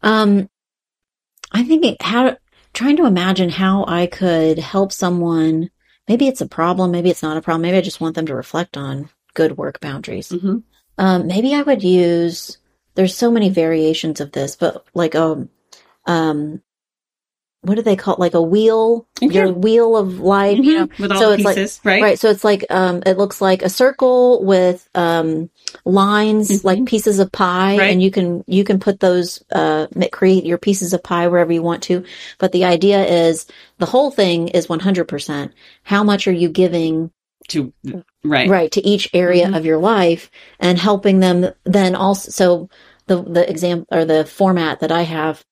Um, 0.03 0.49
I 1.51 1.63
think 1.63 1.85
it, 1.85 2.01
how 2.01 2.37
trying 2.73 2.97
to 2.97 3.05
imagine 3.05 3.49
how 3.49 3.85
I 3.87 4.07
could 4.07 4.57
help 4.59 4.91
someone. 4.91 5.69
Maybe 6.07 6.27
it's 6.27 6.41
a 6.41 6.47
problem. 6.47 6.91
Maybe 6.91 7.09
it's 7.09 7.23
not 7.23 7.37
a 7.37 7.41
problem. 7.41 7.61
Maybe 7.61 7.77
I 7.77 7.81
just 7.81 8.01
want 8.01 8.15
them 8.15 8.25
to 8.27 8.35
reflect 8.35 8.77
on 8.77 9.09
good 9.33 9.57
work 9.57 9.79
boundaries. 9.79 10.29
mhm. 10.29 10.63
Um, 10.97 11.27
maybe 11.27 11.53
I 11.53 11.61
would 11.61 11.83
use. 11.83 12.57
There's 12.95 13.15
so 13.15 13.31
many 13.31 13.49
variations 13.49 14.19
of 14.19 14.31
this, 14.33 14.55
but 14.55 14.85
like 14.93 15.15
um, 15.15 15.49
um, 16.05 16.61
what 17.63 17.75
do 17.75 17.81
they 17.83 17.95
call 17.95 18.15
it? 18.15 18.19
Like 18.19 18.33
a 18.33 18.41
wheel, 18.41 19.05
Mhm. 19.21 19.33
your 19.33 19.51
wheel 19.51 19.95
of 19.95 20.19
life, 20.19 20.57
you 20.57 20.79
know? 20.79 20.89
with 20.99 21.11
all 21.11 21.19
so 21.19 21.27
the 21.29 21.35
it's 21.35 21.43
like- 21.83 21.85
right? 21.85 22.01
Right. 22.01 22.19
So 22.19 22.29
it's 22.29 22.43
like, 22.43 22.65
um, 22.71 23.03
it 23.05 23.17
looks 23.17 23.39
like 23.39 23.61
a 23.61 23.69
circle 23.69 24.43
with, 24.43 24.87
um, 24.95 25.49
lines, 25.85 26.49
Mhm. 26.49 26.63
like 26.63 26.85
pieces 26.85 27.19
of 27.19 27.31
pie. 27.31 27.77
Right. 27.77 27.91
And 27.91 28.01
you 28.01 28.09
can, 28.11 28.43
you 28.47 28.63
can 28.63 28.79
put 28.79 28.99
those, 28.99 29.43
uh, 29.51 29.85
create 30.11 30.45
your 30.45 30.57
pieces 30.57 30.93
of 30.93 31.03
pie 31.03 31.27
wherever 31.27 31.53
you 31.53 31.61
want 31.61 31.83
to. 31.83 32.03
But 32.39 32.51
the 32.51 32.65
idea 32.65 33.05
is 33.05 33.45
the 33.77 33.85
whole 33.85 34.09
thing 34.11 34.47
is 34.49 34.67
100%. 34.67 35.51
How 35.83 36.03
much 36.03 36.27
are 36.27 36.31
you 36.33 36.49
giving 36.49 37.11
To 37.49 37.73
right, 38.23 38.47
right 38.49 38.71
to 38.71 38.85
each 38.87 39.09
area 39.13 39.47
Mhm. 39.47 39.57
of 39.57 39.65
your 39.65 39.77
life 39.79 40.29
and 40.59 40.77
helping 40.79 41.19
them 41.19 41.49
then 41.65 41.95
also 41.95 42.31
so 42.31 42.69
the 43.07 43.21
the 43.23 43.49
exam 43.49 43.85
or 43.91 44.05
the 44.05 44.23
format 44.25 44.79
that 44.79 44.91
i 44.91 45.01
have 45.01 45.43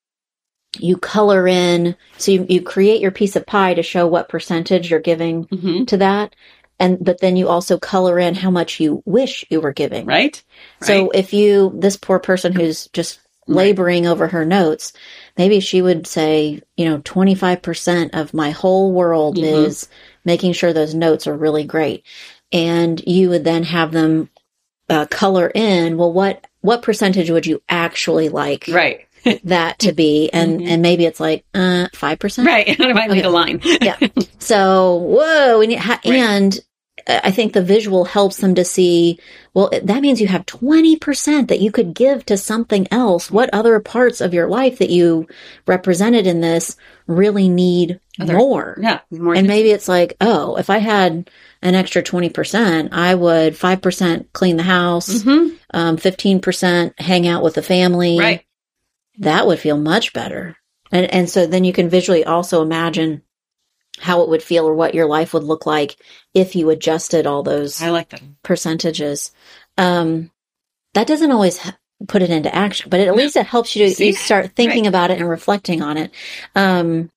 you 0.78 0.98
color 0.98 1.48
in 1.48 1.96
so 2.18 2.32
you, 2.32 2.46
you 2.48 2.62
create 2.62 3.02
your 3.02 3.12
piece 3.12 3.36
of 3.36 3.46
pie 3.46 3.74
to 3.74 3.84
show 3.84 4.06
what 4.08 4.30
percentage 4.30 4.92
you're 4.92 5.00
giving 5.00 5.44
hmm 5.44 5.84
to 5.86 5.98
that 5.98 6.36
and 6.80 7.04
but 7.04 7.20
then 7.20 7.36
you 7.36 7.48
also 7.48 7.78
color 7.78 8.20
in 8.20 8.36
how 8.36 8.52
much 8.52 8.80
you 8.80 9.02
wish 9.06 9.46
you 9.50 9.60
were 9.62 9.74
giving 9.74 10.06
right. 10.06 10.44
so 10.82 11.06
Right. 11.06 11.12
if 11.16 11.34
you 11.34 11.74
this 11.76 11.98
poor 11.98 12.20
person 12.20 12.54
who's 12.54 12.88
just 12.90 13.20
Right. 13.48 13.56
laboring 13.56 14.06
over 14.06 14.28
her 14.28 14.46
notes 14.46 14.94
maybe 15.38 15.60
she 15.60 15.82
would 15.82 16.06
say 16.06 16.62
you 16.78 16.86
know 16.86 17.00
25% 17.00 18.12
of 18.14 18.34
my 18.34 18.52
whole 18.52 18.92
world 18.92 19.38
Mhm. 19.38 19.44
is 19.44 19.88
making 20.24 20.54
sure 20.54 20.72
those 20.72 20.94
notes 20.94 21.26
are 21.26 21.36
really 21.36 21.64
great 21.64 22.04
and 22.52 23.02
you 23.08 23.30
would 23.30 23.44
then 23.44 23.64
have 23.64 23.92
them 23.92 24.30
uh, 24.90 25.06
color 25.08 25.52
in 25.54 25.98
well 25.98 26.14
what 26.14 26.46
what 26.62 26.82
percentage 26.84 27.30
would 27.32 27.46
you 27.48 27.62
actually 27.70 28.30
like 28.30 28.68
right, 28.68 29.08
that 29.46 29.80
to 29.80 29.92
be 29.92 30.30
and 30.32 30.60
Mhm. 30.62 30.68
and 30.68 30.82
maybe 30.82 31.06
it's 31.06 31.20
like 31.20 31.46
uh 31.54 31.88
5% 31.94 32.46
right. 32.46 32.76
I 32.80 32.94
make 32.94 33.10
Okay. 33.12 33.22
a 33.24 33.30
line? 33.30 33.62
yeah. 33.82 33.98
So, 34.40 34.96
whoa, 34.96 35.60
we 35.60 35.68
need, 35.68 35.80
ha- 35.80 36.00
Right. 36.06 36.20
and 36.20 36.60
uh, 37.08 37.20
I 37.24 37.32
think 37.32 37.54
the 37.54 37.62
visual 37.62 38.04
helps 38.06 38.38
them 38.38 38.56
to 38.56 38.66
see, 38.66 39.20
well, 39.54 39.70
that 39.84 40.02
means 40.02 40.20
you 40.20 40.28
have 40.28 40.46
20% 40.46 41.48
that 41.48 41.60
you 41.62 41.72
could 41.72 41.94
give 41.94 42.26
to 42.26 42.38
something 42.38 42.88
else. 42.92 43.32
What 43.32 43.50
other 43.54 43.80
parts 43.80 44.22
of 44.22 44.34
your 44.34 44.48
life 44.50 44.80
that 44.80 44.90
you 44.90 45.28
represented 45.66 46.28
in 46.28 46.42
this 46.42 46.76
really 47.08 47.48
need 47.50 48.00
Other- 48.20 48.38
more? 48.38 48.78
Yeah, 48.82 49.00
more 49.12 49.34
And 49.36 49.48
maybe 49.48 49.72
it's 49.72 49.88
like, 49.88 50.16
oh, 50.22 50.56
if 50.58 50.70
I 50.70 50.80
had 50.80 51.30
an 51.62 51.76
extra 51.76 52.02
20%, 52.04 52.90
I 52.92 53.16
would 53.16 53.54
5% 53.56 54.26
clean 54.34 54.58
the 54.58 54.64
house, 54.64 55.24
Mhm. 55.24 55.56
um, 55.74 55.98
15% 55.98 56.94
hang 57.00 57.28
out 57.28 57.44
with 57.44 57.54
the 57.56 57.62
family 57.64 58.18
right. 58.20 58.42
That 59.20 59.48
would 59.48 59.60
feel 59.60 59.78
much 59.78 60.14
better. 60.14 60.58
And 60.92 61.06
and 61.12 61.30
so 61.30 61.46
then 61.46 61.64
you 61.64 61.74
can 61.74 61.90
visually 61.90 62.26
also 62.26 62.62
imagine 62.62 63.22
how 64.00 64.22
it 64.22 64.30
would 64.30 64.42
feel 64.42 64.68
or 64.68 64.74
what 64.74 64.96
your 64.96 65.06
life 65.06 65.34
would 65.34 65.44
look 65.44 65.66
like 65.66 65.98
if 66.34 66.56
you 66.56 66.70
adjusted 66.70 67.28
all 67.28 67.44
those 67.44 67.82
I 67.82 67.90
like 67.90 68.10
that. 68.10 68.22
percentages. 68.44 69.32
Um, 69.78 70.32
that 70.94 71.08
doesn't 71.08 71.32
always 71.32 71.66
h- 71.66 71.74
put 72.08 72.22
it 72.22 72.30
into 72.30 72.54
action, 72.54 72.90
but 72.90 73.02
at 73.02 73.16
least 73.16 73.36
it 73.36 73.46
helps 73.46 73.76
you 73.76 73.90
to 73.90 74.06
you 74.06 74.14
start 74.14 74.54
thinking 74.56 74.88
about 74.88 75.12
it 75.12 75.20
and 75.20 75.30
reflecting 75.30 75.82
on 75.82 75.98
it. 75.98 76.12
Um, 76.56 77.12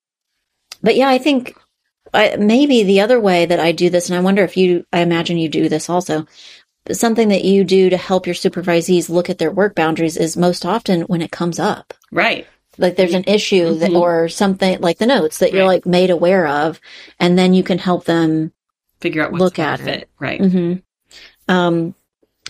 but 0.82 0.96
yeah, 0.96 1.08
I 1.08 1.18
think 1.18 1.56
I, 2.12 2.36
maybe 2.36 2.82
the 2.82 3.00
other 3.00 3.20
way 3.20 3.46
that 3.46 3.60
I 3.60 3.72
do 3.72 3.88
this, 3.88 4.08
and 4.08 4.18
I 4.18 4.20
wonder 4.20 4.42
if 4.42 4.56
you, 4.56 4.84
I 4.92 5.00
imagine 5.00 5.38
you 5.38 5.48
do 5.48 5.68
this 5.68 5.88
also. 5.88 6.26
Something 6.90 7.28
that 7.28 7.44
you 7.44 7.62
do 7.62 7.90
to 7.90 7.96
help 7.96 8.26
your 8.26 8.34
supervisees 8.34 9.08
look 9.08 9.30
at 9.30 9.38
their 9.38 9.52
work 9.52 9.74
boundaries 9.76 10.16
is 10.16 10.36
most 10.36 10.66
often 10.66 11.02
when 11.02 11.22
it 11.22 11.30
comes 11.30 11.60
up 11.60 11.94
Right. 12.10 12.46
like 12.78 12.96
there's 12.96 13.14
an 13.14 13.24
issue 13.26 13.74
that 13.76 13.90
Mhm. 13.90 14.00
or 14.00 14.28
something 14.28 14.80
like 14.80 14.98
the 14.98 15.06
notes 15.06 15.38
that 15.38 15.52
you're 15.52 15.66
like 15.66 15.86
made 15.86 16.10
aware 16.10 16.46
of 16.46 16.80
and 17.20 17.38
then 17.38 17.54
you 17.54 17.62
can 17.62 17.78
help 17.78 18.04
them 18.04 18.52
Figure 19.00 19.22
out 19.24 19.32
Look 19.32 19.58
at 19.58 19.80
it. 19.80 20.08
Right. 20.18 20.40
hmm 20.40 20.74
um 21.48 21.94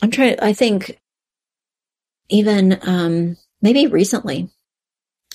i'm 0.02 0.10
trying 0.10 0.38
i 0.40 0.52
think 0.52 0.98
even 2.28 2.78
um 2.82 3.36
maybe 3.60 3.86
recently 3.86 4.48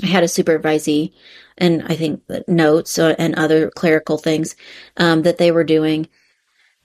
i 0.03 0.05
had 0.07 0.23
a 0.23 0.27
supervisee 0.27 1.13
and 1.57 1.83
i 1.87 1.95
think 1.95 2.25
that 2.27 2.47
notes 2.47 2.97
uh, 2.99 3.15
and 3.19 3.35
other 3.35 3.69
clerical 3.71 4.17
things 4.17 4.55
um 4.97 5.23
that 5.23 5.37
they 5.37 5.51
were 5.51 5.63
doing 5.63 6.07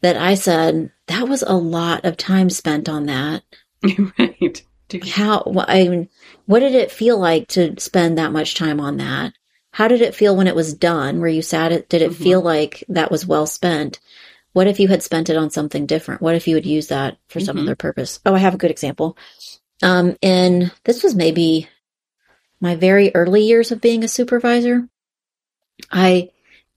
that 0.02 0.16
i 0.16 0.34
said 0.34 0.90
that 1.06 1.28
was 1.28 1.42
a 1.42 1.54
lot 1.54 2.04
of 2.04 2.16
time 2.16 2.50
spent 2.50 2.88
on 2.88 3.06
that 3.06 3.42
right. 4.18 4.62
How 5.04 5.42
I 5.66 5.88
mean, 5.88 6.08
what 6.46 6.60
did 6.60 6.74
it 6.74 6.90
feel 6.92 7.18
like 7.18 7.48
to 7.48 7.80
spend 7.80 8.18
that 8.18 8.30
much 8.30 8.54
time 8.54 8.78
on 8.78 8.98
that? 8.98 9.32
How 9.72 9.88
did 9.88 10.02
it 10.02 10.14
feel 10.14 10.36
when 10.36 10.46
it 10.46 10.54
was 10.54 10.74
done? 10.74 11.18
Were 11.18 11.28
you 11.28 11.40
sad? 11.42 11.88
Did 11.88 12.02
it 12.02 12.10
Mhm. 12.10 12.16
feel 12.16 12.40
like 12.42 12.84
that 12.90 13.10
was 13.10 13.26
well 13.26 13.46
spent? 13.46 14.00
What 14.52 14.66
if 14.66 14.78
you 14.78 14.88
had 14.88 15.02
spent 15.02 15.30
it 15.30 15.36
on 15.38 15.48
something 15.50 15.86
different? 15.86 16.20
What 16.20 16.34
if 16.34 16.46
you 16.46 16.54
would 16.56 16.66
use 16.66 16.88
that 16.88 17.16
for 17.28 17.40
some 17.40 17.56
Mhm. 17.56 17.62
other 17.62 17.74
purpose? 17.74 18.20
Oh, 18.26 18.34
I 18.34 18.38
have 18.38 18.54
a 18.54 18.58
good 18.58 18.70
example. 18.70 19.16
Um, 19.82 20.16
in 20.20 20.70
this 20.84 21.02
was 21.02 21.14
maybe 21.14 21.68
my 22.60 22.76
very 22.76 23.14
early 23.14 23.44
years 23.44 23.72
of 23.72 23.80
being 23.80 24.04
a 24.04 24.08
supervisor. 24.08 24.88
I 25.90 26.30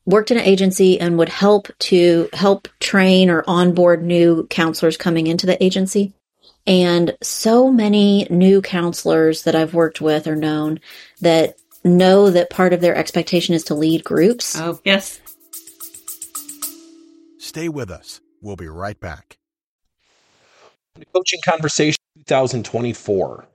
worked 0.05 0.31
in 0.31 0.37
an 0.37 0.43
agency 0.43 0.99
and 0.99 1.17
would 1.17 1.29
help 1.29 1.67
to 1.79 2.29
help 2.33 2.67
train 2.79 3.29
or 3.29 3.43
onboard 3.47 4.03
new 4.03 4.45
counselors 4.47 4.97
coming 4.97 5.27
into 5.27 5.45
the 5.45 5.61
agency. 5.63 6.13
And 6.67 7.15
so 7.21 7.71
many 7.71 8.27
new 8.29 8.61
counselors 8.61 9.43
that 9.43 9.55
I've 9.55 9.73
worked 9.73 10.01
with 10.01 10.27
or 10.27 10.35
known 10.35 10.79
that 11.21 11.57
know 11.83 12.31
that 12.31 12.49
part 12.49 12.73
of 12.73 12.81
their 12.81 12.95
expectation 12.95 13.53
is 13.53 13.63
to 13.65 13.75
lead 13.75 14.03
groups. 14.03 14.59
Oh, 14.59 14.79
yes. 14.83 15.19
Stay 17.37 17.69
with 17.69 17.91
us. 17.91 18.19
We'll 18.41 18.55
be 18.55 18.67
right 18.67 18.99
back. 18.99 19.37
Coaching 21.13 21.39
Conversation 21.45 21.99
2024. 22.25 23.45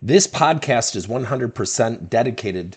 This 0.00 0.26
podcast 0.26 0.96
is 0.96 1.06
100% 1.06 2.08
dedicated 2.08 2.76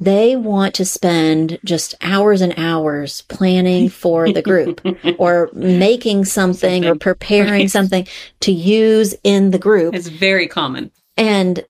They 0.00 0.34
want 0.36 0.74
to 0.74 0.84
spend 0.84 1.58
just 1.64 1.94
hours 2.00 2.40
and 2.40 2.52
hours 2.56 3.22
planning 3.22 3.88
for 3.88 4.32
the 4.32 4.42
group 4.42 4.80
or 5.18 5.50
making 5.52 6.24
something 6.24 6.84
or 6.84 6.94
preparing 6.96 7.50
Right. 7.50 7.70
something 7.70 8.06
to 8.40 8.52
use 8.52 9.14
in 9.24 9.50
the 9.52 9.58
group. 9.58 9.94
It's 9.94 10.08
very 10.08 10.46
common. 10.48 10.90
And 11.16 11.64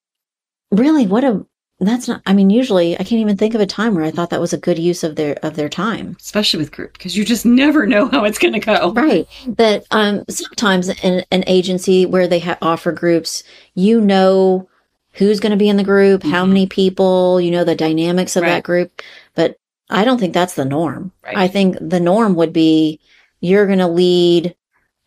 really, 0.70 1.06
what 1.06 1.24
a 1.24 1.44
that's 1.80 2.06
not. 2.08 2.22
I 2.24 2.32
mean, 2.34 2.50
usually 2.50 2.94
I 2.94 2.98
can't 2.98 3.20
even 3.20 3.36
think 3.36 3.54
of 3.54 3.60
a 3.60 3.66
time 3.66 3.94
where 3.94 4.04
I 4.04 4.10
thought 4.12 4.30
that 4.30 4.40
was 4.40 4.52
a 4.52 4.58
good 4.58 4.78
use 4.78 5.02
of 5.04 5.16
their 5.16 5.34
of 5.44 5.56
their 5.56 5.68
time. 5.68 6.16
especially 6.20 6.60
with 6.60 6.70
group, 6.72 6.92
because 6.94 7.16
you 7.16 7.24
just 7.24 7.44
never 7.44 7.84
know 7.86 8.06
how 8.06 8.24
it's 8.24 8.38
going 8.38 8.54
to 8.54 8.60
go. 8.60 8.92
Right. 8.92 9.26
but 9.46 9.84
um 9.90 10.24
sometimes 10.30 10.88
in 11.02 11.24
an 11.30 11.44
agency 11.46 12.06
where 12.06 12.26
they 12.28 12.38
ha- 12.38 12.58
offer 12.62 12.92
groups, 12.92 13.42
you 13.74 14.00
know 14.00 14.68
who's 15.14 15.40
going 15.40 15.50
to 15.52 15.56
be 15.56 15.68
in 15.68 15.76
the 15.76 15.84
group, 15.84 16.22
how 16.22 16.44
Mhm. 16.44 16.48
many 16.48 16.66
people, 16.66 17.40
you 17.40 17.50
know 17.50 17.64
the 17.64 17.74
dynamics 17.74 18.36
of 18.36 18.42
Right. 18.42 18.50
that 18.50 18.62
group. 18.64 19.00
But 19.34 19.56
I 19.90 20.04
don't 20.04 20.18
think 20.18 20.34
that's 20.34 20.54
the 20.54 20.64
norm. 20.64 21.12
Right. 21.24 21.36
I 21.36 21.48
think 21.48 21.76
the 21.80 22.00
norm 22.00 22.34
would 22.36 22.52
be 22.52 23.00
you're 23.40 23.66
going 23.66 23.78
to 23.78 23.88
lead 23.88 24.54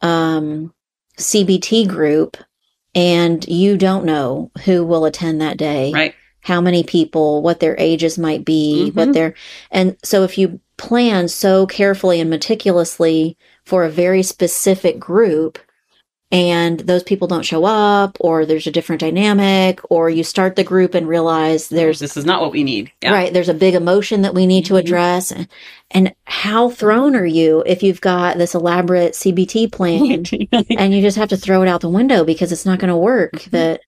um 0.02 0.74
CBT 1.18 1.86
group 1.88 2.38
and 2.94 3.48
you 3.48 3.78
don't 3.78 4.06
know 4.06 4.52
who 4.66 4.84
will 4.86 5.06
attend 5.06 5.42
that 5.42 5.58
day 5.58 5.92
Right. 5.94 6.14
how 6.42 6.62
many 6.62 6.84
people, 6.84 7.42
what 7.42 7.60
their 7.60 7.76
ages 7.80 8.18
might 8.18 8.46
be, 8.46 8.92
what 8.92 9.10
Mhm. 9.10 9.14
their, 9.14 9.34
and 9.72 9.98
so 10.04 10.24
if 10.24 10.38
you 10.38 10.60
plan 10.78 11.28
so 11.28 11.66
carefully 11.66 12.22
and 12.22 12.30
meticulously 12.30 13.36
for 13.66 13.84
a 13.84 13.90
very 13.90 14.22
specific 14.22 15.00
group 15.00 15.58
and 16.32 16.82
those 16.82 17.04
people 17.04 17.28
don't 17.28 17.46
show 17.46 17.64
up 17.64 18.18
or 18.20 18.46
there's 18.46 18.68
a 18.68 18.72
different 18.72 19.00
dynamic 19.00 19.80
or 19.90 20.10
you 20.10 20.24
start 20.24 20.56
the 20.58 20.64
group 20.64 20.94
and 20.94 21.08
realize 21.08 21.70
there's 21.70 22.00
this 22.00 22.18
is 22.18 22.26
not 22.26 22.42
what 22.42 22.52
we 22.52 22.64
need. 22.66 22.92
Yeah. 23.02 23.14
right 23.14 23.32
there's 23.34 23.48
a 23.50 23.54
big 23.54 23.76
emotion 23.76 24.24
that 24.24 24.34
we 24.34 24.46
need 24.46 24.66
to 24.66 24.74
Mhm. 24.74 24.80
address 24.80 25.32
and, 25.32 26.14
how 26.26 26.70
thrown 26.70 27.16
are 27.16 27.26
you 27.26 27.64
if 27.66 27.82
you've 27.82 28.02
got 28.02 28.38
this 28.38 28.54
elaborate 28.54 29.14
cbt 29.14 29.72
plan 29.72 30.26
and 30.78 30.94
you 30.94 31.02
just 31.02 31.18
have 31.18 31.30
to 31.30 31.38
throw 31.38 31.62
it 31.64 31.68
out 31.70 31.80
the 31.82 31.90
window 31.90 32.24
because 32.26 32.52
it's 32.52 32.66
not 32.66 32.78
going 32.80 32.90
to 32.90 32.98
work. 32.98 33.32
Mhm. 33.34 33.50
That 33.52 33.82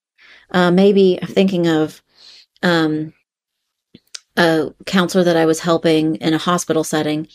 uh, 0.52 0.72
maybe 0.72 1.20
I'm 1.22 1.28
thinking 1.28 1.68
of 1.68 2.02
um, 2.64 3.14
a 4.38 4.74
counselor 4.86 5.24
that 5.26 5.36
I 5.38 5.46
was 5.46 5.60
helping 5.60 6.16
in 6.16 6.34
a 6.34 6.38
hospital 6.38 6.84
setting, 6.84 7.28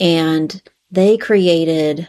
and 0.00 0.62
they 0.90 1.16
created 1.18 2.08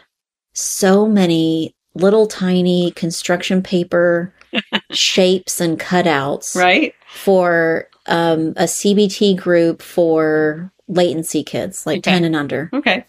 so 0.54 1.06
many 1.06 1.74
little 1.94 2.26
tiny 2.26 2.90
construction 2.92 3.62
paper 3.62 4.32
shapes 4.92 5.60
and 5.60 5.78
cutouts 5.78 6.56
Right? 6.56 6.94
for 7.12 7.88
um, 8.06 8.48
a 8.56 8.64
CBT 8.64 9.36
group 9.36 9.80
for 9.82 10.70
latency 10.88 11.42
kids, 11.44 11.86
like 11.86 11.98
Okay. 11.98 12.10
10 12.12 12.24
and 12.24 12.36
under. 12.36 12.70
Okay. 12.72 13.04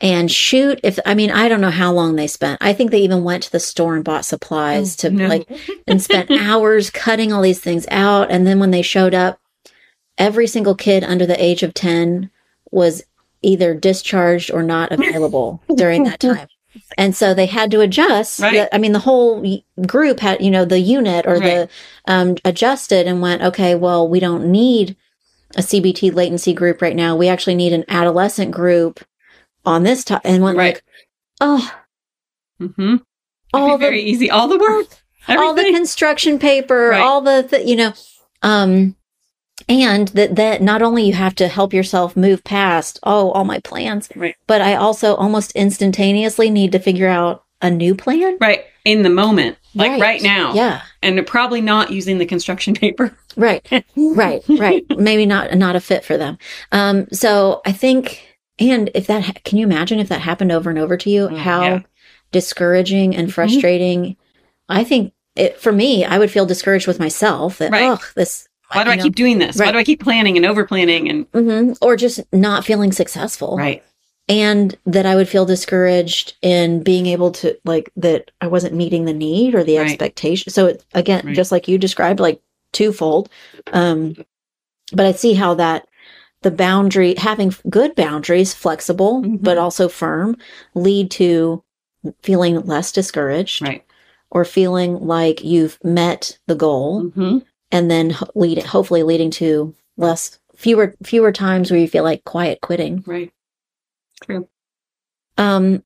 And 0.00 0.30
shoot, 0.30 0.78
if 0.84 0.98
I 1.04 1.14
mean, 1.14 1.30
I 1.32 1.48
don't 1.48 1.60
know 1.60 1.70
how 1.70 1.92
long 1.92 2.14
they 2.14 2.28
spent. 2.28 2.58
I 2.62 2.72
think 2.72 2.90
they 2.92 3.00
even 3.00 3.24
went 3.24 3.42
to 3.44 3.50
the 3.52 3.58
store 3.58 3.96
and 3.96 4.04
bought 4.04 4.24
supplies 4.24 4.94
to 4.96 5.08
Oh, 5.08 5.10
No. 5.10 5.26
like 5.26 5.48
and 5.88 6.00
spent 6.00 6.30
hours 6.30 6.90
cutting 6.90 7.32
all 7.32 7.42
these 7.42 7.58
things 7.60 7.84
out. 7.90 8.30
And 8.30 8.46
then 8.46 8.60
when 8.60 8.70
they 8.70 8.82
showed 8.82 9.14
up, 9.14 9.40
every 10.16 10.46
single 10.46 10.74
kid 10.76 11.02
under 11.02 11.26
the 11.26 11.42
age 11.42 11.62
of 11.64 11.74
10 11.74 12.30
was 12.70 13.02
either 13.42 13.74
discharged 13.74 14.50
or 14.52 14.62
not 14.62 14.92
available 14.92 15.62
during 15.74 16.04
that 16.04 16.20
time. 16.20 16.46
And 16.96 17.14
so 17.16 17.34
they 17.34 17.46
had 17.46 17.70
to 17.72 17.80
adjust. 17.80 18.40
Right. 18.40 18.52
The- 18.54 18.74
I 18.74 18.78
mean, 18.78 18.92
the 18.92 18.98
whole 18.98 19.44
group 19.86 20.20
had, 20.20 20.42
you 20.42 20.50
know, 20.50 20.64
the 20.64 20.80
unit 20.80 21.26
or 21.26 21.38
the 21.40 21.68
um, 22.06 22.36
adjusted 22.44 23.06
and 23.06 23.20
went, 23.22 23.42
okay, 23.42 23.74
well, 23.74 24.08
we 24.08 24.20
don't 24.20 24.50
need 24.50 24.96
a 25.56 25.60
CBT 25.60 26.14
latency 26.14 26.52
group 26.52 26.82
right 26.82 26.96
now. 26.96 27.16
We 27.16 27.28
actually 27.28 27.54
need 27.54 27.72
an 27.72 27.84
adolescent 27.88 28.50
group 28.50 29.00
on 29.64 29.82
this 29.82 30.04
time. 30.04 30.20
And 30.24 30.42
went 30.42 30.58
Right. 30.58 30.74
like, 30.74 30.84
oh, 31.40 31.72
Mm-hmm. 32.60 32.96
all 33.54 33.72
the 33.72 33.78
very 33.78 34.02
easy. 34.02 34.30
All 34.30 34.48
the 34.48 34.58
work. 34.58 34.86
all 35.28 35.54
the 35.54 35.72
construction 35.72 36.38
paper, 36.38 36.88
Right. 36.90 37.00
all 37.00 37.20
the, 37.20 37.42
th- 37.44 37.66
you 37.66 37.76
know, 37.76 37.92
um, 38.42 38.96
and 39.68 40.08
that, 40.08 40.36
that 40.36 40.62
not 40.62 40.82
only 40.82 41.04
you 41.04 41.12
have 41.14 41.34
to 41.36 41.48
help 41.48 41.72
yourself 41.72 42.16
move 42.16 42.42
past, 42.44 42.98
oh, 43.02 43.30
all 43.32 43.44
my 43.44 43.58
plans, 43.60 44.08
Right. 44.16 44.34
but 44.46 44.60
I 44.60 44.74
also 44.74 45.14
almost 45.16 45.52
instantaneously 45.52 46.50
need 46.50 46.72
to 46.72 46.78
figure 46.78 47.08
out 47.08 47.44
a 47.60 47.70
new 47.70 47.94
plan. 47.94 48.36
right. 48.40 48.64
In 48.84 49.02
the 49.02 49.10
moment. 49.10 49.58
Like 49.74 50.00
right, 50.00 50.22
now. 50.22 50.54
Yeah. 50.54 50.80
And 51.02 51.24
probably 51.26 51.60
not 51.60 51.90
using 51.92 52.16
the 52.18 52.24
construction 52.24 52.72
paper. 52.84 53.14
Right. 53.36 53.66
right. 53.96 54.42
Right. 54.48 54.84
Maybe 54.98 55.26
not, 55.26 55.52
not 55.58 55.76
a 55.76 55.80
fit 55.80 56.04
for 56.04 56.16
them. 56.16 56.38
Um, 56.72 57.06
so 57.12 57.60
I 57.66 57.72
think, 57.72 58.22
and 58.58 58.90
if 58.94 59.06
that, 59.08 59.24
ha- 59.24 59.32
can 59.44 59.58
you 59.58 59.66
imagine 59.66 59.98
if 59.98 60.08
that 60.08 60.22
happened 60.22 60.52
over 60.52 60.70
and 60.70 60.78
over 60.78 60.96
to 60.96 61.10
you, 61.10 61.28
Mm, 61.28 61.36
how 61.36 61.62
yeah. 61.62 61.80
discouraging 62.32 63.14
and 63.14 63.28
Mhm. 63.28 63.32
frustrating? 63.32 64.16
I 64.68 64.84
think 64.84 65.12
it, 65.36 65.58
for 65.60 65.72
me, 65.72 66.04
I 66.04 66.18
would 66.18 66.30
feel 66.30 66.46
discouraged 66.46 66.86
with 66.86 66.98
myself 66.98 67.58
that, 67.58 67.70
Right. 67.70 67.82
oh, 67.90 68.00
this, 68.16 68.47
Why 68.72 68.84
do 68.84 68.90
I 68.90 68.96
know, 68.96 69.02
keep 69.02 69.16
doing 69.16 69.38
this? 69.38 69.56
Why 69.56 69.72
do 69.72 69.78
I 69.78 69.84
keep 69.84 70.02
planning 70.02 70.36
and 70.36 70.44
over 70.44 70.66
planning 70.66 71.08
and 71.08 71.26
hmm 71.32 71.72
Or 71.80 71.96
just 71.96 72.20
not 72.32 72.64
feeling 72.64 72.92
successful. 72.92 73.56
right? 73.56 73.82
And 74.28 74.76
that 74.84 75.06
I 75.06 75.14
would 75.16 75.28
feel 75.28 75.46
discouraged 75.46 76.36
in 76.42 76.82
being 76.82 77.06
able 77.06 77.30
to, 77.32 77.58
like, 77.64 77.90
that 77.96 78.30
I 78.42 78.46
wasn't 78.46 78.74
meeting 78.74 79.06
the 79.06 79.14
need 79.14 79.54
or 79.54 79.64
the 79.64 79.78
Right. 79.78 79.88
expectation. 79.90 80.52
So, 80.52 80.66
it, 80.66 80.84
again, 80.92 81.22
Right. 81.24 81.34
just 81.34 81.50
like 81.50 81.66
you 81.66 81.78
described, 81.78 82.20
like 82.20 82.40
twofold. 82.74 83.30
Um, 83.72 84.16
but 84.92 85.06
I 85.06 85.12
see 85.12 85.32
how 85.34 85.54
that 85.54 85.86
the 86.42 86.50
boundary, 86.52 87.14
having 87.16 87.52
good 87.68 87.94
boundaries, 87.96 88.54
flexible, 88.54 89.22
Mhm. 89.22 89.42
but 89.42 89.58
also 89.58 89.88
firm, 89.88 90.36
lead 90.74 91.10
to 91.12 91.62
feeling 92.22 92.60
less 92.60 92.92
discouraged 92.92 93.62
Right. 93.62 93.82
or 94.30 94.44
feeling 94.44 95.00
like 95.04 95.42
you've 95.42 95.78
met 95.82 96.38
the 96.46 96.54
goal 96.54 97.02
Mm-hmm. 97.04 97.38
And 97.70 97.90
then 97.90 98.10
ho- 98.10 98.28
lead, 98.34 98.62
hopefully 98.64 99.02
leading 99.02 99.30
to 99.32 99.74
less, 99.96 100.38
fewer, 100.56 100.94
fewer 101.02 101.32
times 101.32 101.70
where 101.70 101.80
you 101.80 101.88
feel 101.88 102.04
like 102.04 102.24
quiet 102.24 102.60
quitting. 102.60 103.02
Right. 103.06 103.32
True. 104.22 104.48
Um, 105.36 105.82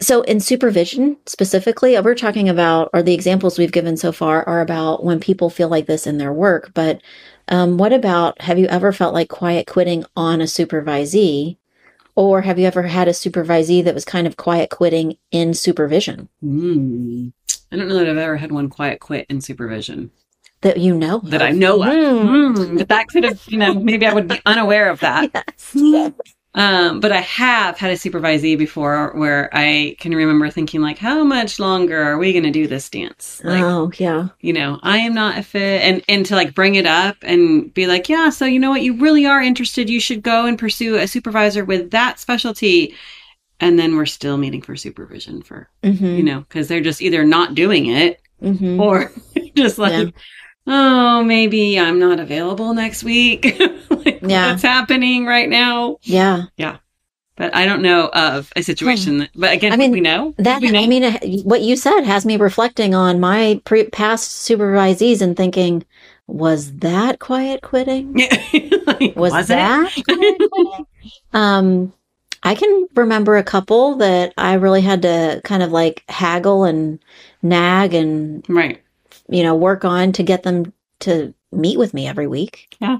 so 0.00 0.22
in 0.22 0.40
supervision 0.40 1.18
specifically, 1.26 1.96
uh, 1.96 2.02
we're 2.02 2.14
talking 2.14 2.48
about, 2.48 2.90
or 2.92 3.02
the 3.02 3.14
examples 3.14 3.58
we've 3.58 3.72
given 3.72 3.96
so 3.96 4.12
far 4.12 4.42
are 4.48 4.60
about 4.60 5.04
when 5.04 5.20
people 5.20 5.50
feel 5.50 5.68
like 5.68 5.86
this 5.86 6.06
in 6.06 6.18
their 6.18 6.32
work. 6.32 6.72
But 6.74 7.02
um, 7.48 7.76
what 7.76 7.92
about, 7.92 8.40
have 8.40 8.58
you 8.58 8.66
ever 8.66 8.92
felt 8.92 9.12
like 9.12 9.28
quiet 9.28 9.66
quitting 9.66 10.04
on 10.16 10.40
a 10.40 10.44
supervisee? 10.44 11.58
Or 12.16 12.42
have 12.42 12.58
you 12.58 12.66
ever 12.66 12.82
had 12.82 13.08
a 13.08 13.12
supervisee 13.12 13.84
that 13.84 13.94
was 13.94 14.04
kind 14.04 14.26
of 14.26 14.36
quiet 14.36 14.70
quitting 14.70 15.16
in 15.32 15.52
supervision 15.52 16.28
Mm. 16.44 17.32
I 17.72 17.76
don't 17.76 17.88
know 17.88 17.96
that 17.96 18.08
I've 18.08 18.16
ever 18.16 18.36
had 18.36 18.52
one 18.52 18.68
quiet 18.70 19.00
quit 19.00 19.26
in 19.28 19.40
supervision 19.40 20.12
that 20.64 20.78
you 20.78 20.96
know? 20.96 21.20
that 21.24 21.40
of? 21.42 21.48
I 21.48 21.50
know 21.52 21.82
of. 21.82 21.88
Mm. 21.90 22.44
Mm, 22.54 22.78
but 22.78 22.88
that 22.88 23.08
could 23.08 23.24
have, 23.24 23.40
you 23.46 23.58
know, 23.58 23.74
maybe 23.74 24.06
I 24.06 24.12
would 24.12 24.28
be 24.28 24.40
unaware 24.46 24.90
of 24.90 25.00
that. 25.00 25.54
Yes. 25.74 26.12
Um, 26.56 27.00
but 27.00 27.10
I 27.10 27.20
have 27.20 27.78
had 27.78 27.90
a 27.90 27.94
supervisee 27.94 28.56
before 28.56 29.12
where 29.16 29.50
I 29.52 29.96
can 29.98 30.14
remember 30.14 30.48
thinking 30.50 30.80
like, 30.80 30.98
how 30.98 31.24
much 31.24 31.58
longer 31.58 32.00
are 32.00 32.16
we 32.16 32.32
going 32.32 32.44
to 32.44 32.52
do 32.52 32.68
this 32.68 32.88
dance? 32.88 33.40
Like, 33.42 33.64
oh, 33.64 33.90
yeah. 33.98 34.28
you 34.40 34.52
know, 34.52 34.78
I 34.84 34.98
am 34.98 35.14
not 35.14 35.36
a 35.36 35.42
fit 35.42 35.82
and, 35.82 36.04
and 36.08 36.24
to 36.26 36.36
like 36.36 36.54
bring 36.54 36.76
it 36.76 36.86
up 36.86 37.16
and 37.22 37.74
be 37.74 37.88
like, 37.88 38.08
yeah, 38.08 38.30
so 38.30 38.44
you 38.44 38.60
know 38.60 38.70
what? 38.70 38.82
You 38.82 38.96
really 38.96 39.26
are 39.26 39.42
interested. 39.42 39.90
You 39.90 39.98
should 39.98 40.22
go 40.22 40.46
and 40.46 40.56
pursue 40.56 40.94
a 40.94 41.08
supervisor 41.08 41.64
with 41.64 41.90
that 41.90 42.20
specialty. 42.20 42.94
And 43.58 43.76
then 43.76 43.96
we're 43.96 44.06
still 44.06 44.36
meeting 44.36 44.62
for 44.62 44.76
supervision 44.76 45.42
for, 45.42 45.68
hmm 45.82 45.92
you 46.04 46.22
know, 46.22 46.44
cause 46.50 46.68
they're 46.68 46.80
just 46.80 47.02
either 47.02 47.24
not 47.24 47.56
doing 47.56 47.86
it 47.86 48.20
hmm 48.40 48.80
or 48.80 49.10
just 49.56 49.78
like, 49.78 49.92
Yeah. 49.92 50.10
Oh, 50.66 51.22
maybe 51.24 51.78
I'm 51.78 51.98
not 51.98 52.20
available 52.20 52.74
next 52.74 53.04
week. 53.04 53.58
like, 53.90 54.20
Yeah. 54.22 54.50
What's 54.52 54.62
happening 54.62 55.26
right 55.26 55.48
now? 55.48 55.98
Yeah. 56.02 56.44
Yeah. 56.56 56.78
But 57.36 57.54
I 57.54 57.66
don't 57.66 57.82
know 57.82 58.08
of 58.12 58.52
a 58.54 58.62
situation 58.62 59.18
that, 59.18 59.30
but 59.34 59.52
again, 59.52 59.72
I 59.72 59.76
mean, 59.76 59.90
we 59.90 60.00
know 60.00 60.34
That 60.38 60.62
we 60.62 60.70
know. 60.70 60.80
I 60.80 60.86
mean, 60.86 61.02
uh, 61.02 61.18
what 61.42 61.62
you 61.62 61.74
said 61.74 62.02
has 62.02 62.24
me 62.24 62.36
reflecting 62.36 62.94
on 62.94 63.18
my 63.18 63.60
pre- 63.64 63.88
past 63.90 64.48
supervisees 64.48 65.20
and 65.20 65.36
thinking, 65.36 65.84
was 66.28 66.76
that 66.76 67.18
quiet 67.18 67.62
quitting? 67.62 68.14
Like, 68.86 69.16
Was, 69.16 69.46
it? 69.46 69.48
that 69.48 69.92
quiet 70.06 70.50
quitting? 70.52 70.86
um, 71.32 71.92
I 72.42 72.54
can 72.54 72.86
remember 72.94 73.36
a 73.36 73.42
couple 73.42 73.96
that 73.96 74.34
I 74.36 74.54
really 74.54 74.82
had 74.82 75.02
to 75.02 75.40
kind 75.42 75.62
of 75.62 75.72
like 75.72 76.04
haggle 76.08 76.64
and 76.64 76.98
nag 77.42 77.94
and 77.94 78.44
right? 78.48 78.82
You 79.28 79.42
know 79.42 79.54
work 79.54 79.84
on 79.84 80.12
to 80.12 80.22
get 80.22 80.42
them 80.42 80.72
to 81.00 81.34
meet 81.52 81.78
with 81.78 81.94
me 81.94 82.06
every 82.06 82.26
week. 82.26 82.74
Yeah. 82.80 82.98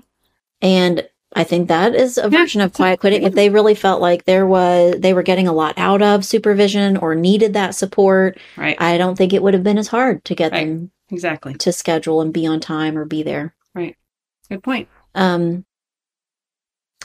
and 0.63 1.09
I 1.37 1.43
think 1.43 1.67
that 1.67 1.97
is 1.97 2.17
a 2.17 2.23
Yeah, 2.31 2.39
version 2.39 2.61
of 2.61 2.73
quiet 2.73 3.01
quitting. 3.01 3.25
If 3.25 3.35
they 3.35 3.51
really 3.51 3.75
felt 3.75 4.01
like 4.01 4.25
there 4.25 4.47
was 4.47 4.95
they 5.01 5.13
were 5.13 5.25
getting 5.25 5.49
a 5.49 5.53
lot 5.53 5.75
out 5.77 6.01
of 6.01 6.25
supervision 6.25 6.97
or 6.97 7.17
needed 7.17 7.55
that 7.55 7.75
support, 7.75 8.39
Right. 8.57 8.77
I 8.81 8.99
don't 8.99 9.17
think 9.19 9.33
it 9.33 9.43
would 9.43 9.53
have 9.55 9.65
been 9.65 9.79
as 9.79 9.89
hard 9.89 10.25
to 10.27 10.35
get 10.37 10.53
Right. 10.53 10.67
them 10.67 10.93
exactly. 11.11 11.55
to 11.55 11.73
schedule 11.73 12.21
and 12.21 12.33
be 12.33 12.47
on 12.47 12.61
time 12.61 12.97
or 12.97 13.05
be 13.05 13.25
there. 13.25 13.53
Right. 13.75 13.97
Good 14.49 14.63
point. 14.63 14.89
Um, 15.17 15.65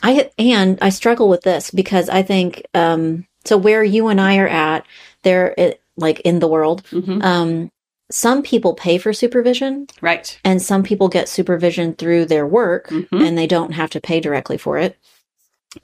I 0.04 0.30
and 0.38 0.78
I 0.82 0.90
struggle 0.90 1.28
with 1.28 1.42
this 1.42 1.72
because 1.72 2.08
I 2.10 2.22
think 2.22 2.64
um, 2.74 3.26
so. 3.46 3.58
Where 3.58 3.84
you 3.84 4.08
and 4.08 4.22
I 4.22 4.38
are 4.38 4.48
at, 4.48 4.86
there, 5.24 5.54
it, 5.58 5.82
like 5.98 6.20
in 6.22 6.40
the 6.40 6.48
world, 6.48 6.86
hmm 6.92 7.22
um, 7.22 7.72
some 8.12 8.42
people 8.42 8.74
pay 8.74 8.98
for 8.98 9.14
supervision, 9.14 9.88
Right. 10.02 10.38
and 10.44 10.62
some 10.62 10.84
people 10.84 11.08
get 11.10 11.30
supervision 11.30 11.94
through 11.94 12.26
their 12.26 12.46
work, 12.46 12.90
Mhm. 12.90 13.26
and 13.28 13.38
they 13.38 13.48
don't 13.48 13.74
have 13.74 13.90
to 13.92 14.02
pay 14.02 14.20
directly 14.20 14.58
for 14.58 14.78
it. 14.78 14.98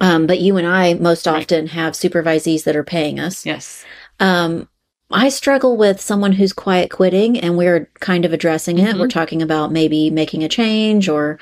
Um, 0.01 0.25
but 0.25 0.39
you 0.39 0.57
and 0.57 0.65
I 0.65 0.95
most 0.95 1.27
Right. 1.27 1.41
often 1.43 1.67
have 1.67 1.93
supervisees 1.93 2.63
that 2.63 2.75
are 2.75 2.83
paying 2.83 3.19
us. 3.19 3.45
Yes. 3.45 3.85
Um, 4.19 4.67
I 5.11 5.29
struggle 5.29 5.77
with 5.77 6.01
someone 6.01 6.31
who's 6.33 6.51
quiet 6.51 6.89
quitting, 6.89 7.39
and 7.39 7.55
we're 7.57 7.87
kind 7.99 8.25
of 8.25 8.33
addressing 8.33 8.79
it. 8.79 8.95
Mhm. 8.95 8.99
We're 8.99 9.07
talking 9.07 9.43
about 9.43 9.71
maybe 9.71 10.09
making 10.09 10.43
a 10.43 10.49
change 10.49 11.07
or 11.07 11.37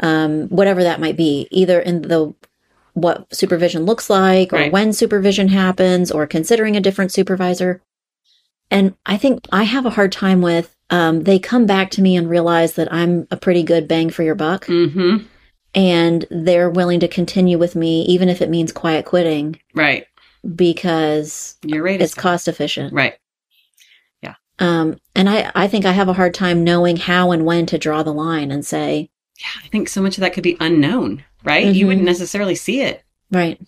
um, 0.00 0.48
whatever 0.48 0.82
that 0.82 1.00
might 1.00 1.16
be, 1.16 1.48
either 1.50 1.80
in 1.80 2.02
the 2.02 2.34
what 2.92 3.34
supervision 3.34 3.86
looks 3.86 4.10
like, 4.10 4.52
or 4.52 4.56
Right. 4.56 4.72
when 4.72 4.92
supervision 4.92 5.48
happens, 5.48 6.10
or 6.10 6.26
considering 6.26 6.76
a 6.76 6.80
different 6.80 7.12
supervisor. 7.12 7.80
And 8.70 8.94
I 9.06 9.16
think 9.16 9.46
I 9.52 9.62
have 9.64 9.86
a 9.86 9.90
hard 9.90 10.12
time 10.12 10.40
with. 10.42 10.74
Um, 10.90 11.24
they 11.24 11.38
come 11.38 11.66
back 11.66 11.90
to 11.92 12.02
me 12.02 12.16
and 12.16 12.28
realize 12.30 12.74
that 12.74 12.92
I'm 12.92 13.26
a 13.30 13.36
pretty 13.36 13.62
good 13.62 13.88
bang 13.88 14.10
for 14.10 14.22
your 14.22 14.34
buck, 14.36 14.66
hmm 14.66 15.18
and 15.74 16.24
they're 16.30 16.70
willing 16.70 17.00
to 17.00 17.08
continue 17.08 17.58
with 17.58 17.76
me, 17.76 18.02
even 18.04 18.30
if 18.30 18.40
it 18.40 18.48
means 18.48 18.72
quiet 18.72 19.04
quitting, 19.04 19.60
Right. 19.74 20.06
because 20.54 21.56
You're 21.62 21.82
right. 21.82 22.00
it's 22.00 22.14
cost 22.14 22.48
efficient. 22.48 22.94
right. 22.94 23.14
Yeah. 24.22 24.36
Um, 24.58 24.98
and 25.14 25.28
I, 25.28 25.50
I 25.54 25.68
think 25.68 25.84
I 25.84 25.92
have 25.92 26.08
a 26.08 26.14
hard 26.14 26.32
time 26.32 26.64
knowing 26.64 26.96
how 26.96 27.30
and 27.30 27.44
when 27.44 27.66
to 27.66 27.76
draw 27.76 28.02
the 28.02 28.14
line 28.14 28.50
and 28.50 28.64
say, 28.64 29.10
Yeah. 29.38 29.60
I 29.64 29.68
think 29.68 29.90
so 29.90 30.00
much 30.00 30.16
of 30.16 30.22
that 30.22 30.32
could 30.32 30.42
be 30.44 30.56
unknown. 30.60 31.24
Right. 31.44 31.66
You 31.74 31.84
Mhm. 31.84 31.88
wouldn't 31.88 32.06
necessarily 32.06 32.54
see 32.54 32.80
it. 32.80 33.02
right. 33.30 33.60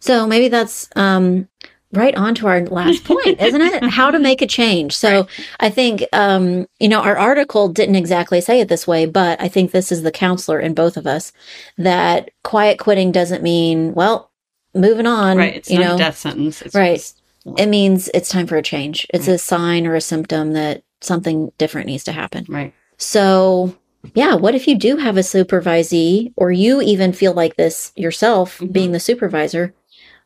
So 0.00 0.26
maybe 0.26 0.48
that's, 0.48 0.88
um, 0.96 1.48
right 1.92 2.14
on 2.14 2.34
to 2.36 2.46
our 2.46 2.64
last 2.66 3.04
point, 3.12 3.40
isn't 3.40 3.60
it? 3.60 3.84
How 3.84 4.10
to 4.10 4.18
make 4.18 4.42
a 4.42 4.46
change. 4.46 4.96
So 4.96 5.26
I 5.60 5.70
think, 5.70 6.02
um, 6.12 6.66
you 6.80 6.88
know, 6.88 7.00
our 7.00 7.16
article 7.16 7.68
didn't 7.68 7.96
exactly 7.96 8.40
say 8.40 8.60
it 8.60 8.68
this 8.68 8.86
way, 8.86 9.06
but 9.06 9.40
I 9.40 9.48
think 9.48 9.70
this 9.70 9.92
is 9.92 10.02
the 10.02 10.10
counselor 10.12 10.58
in 10.60 10.74
both 10.74 10.96
of 10.96 11.06
us 11.06 11.32
that 11.78 12.30
quiet 12.42 12.78
quitting 12.78 13.12
doesn't 13.12 13.42
mean, 13.42 13.94
well, 13.94 14.30
moving 14.74 15.06
on. 15.06 15.36
Right. 15.36 15.56
It's 15.56 15.70
you 15.70 15.78
not 15.78 15.86
know, 15.88 15.94
a 15.96 15.98
death 15.98 16.16
sentence. 16.18 16.62
It's 16.62 16.74
Right. 16.74 16.96
just- 16.96 17.18
it 17.58 17.66
means 17.66 18.08
it's 18.14 18.28
time 18.28 18.46
for 18.46 18.56
a 18.56 18.62
change. 18.62 19.06
It's 19.12 19.26
Right. 19.26 19.34
a 19.34 19.38
sign 19.38 19.86
or 19.86 19.94
a 19.96 20.00
symptom 20.00 20.52
that 20.52 20.82
something 21.00 21.50
different 21.58 21.88
needs 21.88 22.04
to 22.04 22.12
happen. 22.12 22.46
right. 22.48 22.72
So, 22.98 23.74
yeah, 24.14 24.34
what 24.36 24.54
if 24.54 24.68
you 24.68 24.76
do 24.78 24.96
have 24.96 25.16
a 25.16 25.20
supervisee 25.22 26.32
or 26.36 26.52
you 26.52 26.80
even 26.80 27.12
feel 27.12 27.32
like 27.32 27.56
this 27.56 27.90
yourself 27.96 28.58
Mhm. 28.58 28.72
being 28.72 28.92
the 28.92 29.00
supervisor? 29.00 29.74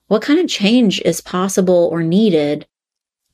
What 0.08 0.22
kind 0.22 0.38
of 0.38 0.48
change 0.48 1.00
is 1.02 1.20
possible 1.20 1.88
or 1.90 2.02
needed 2.02 2.66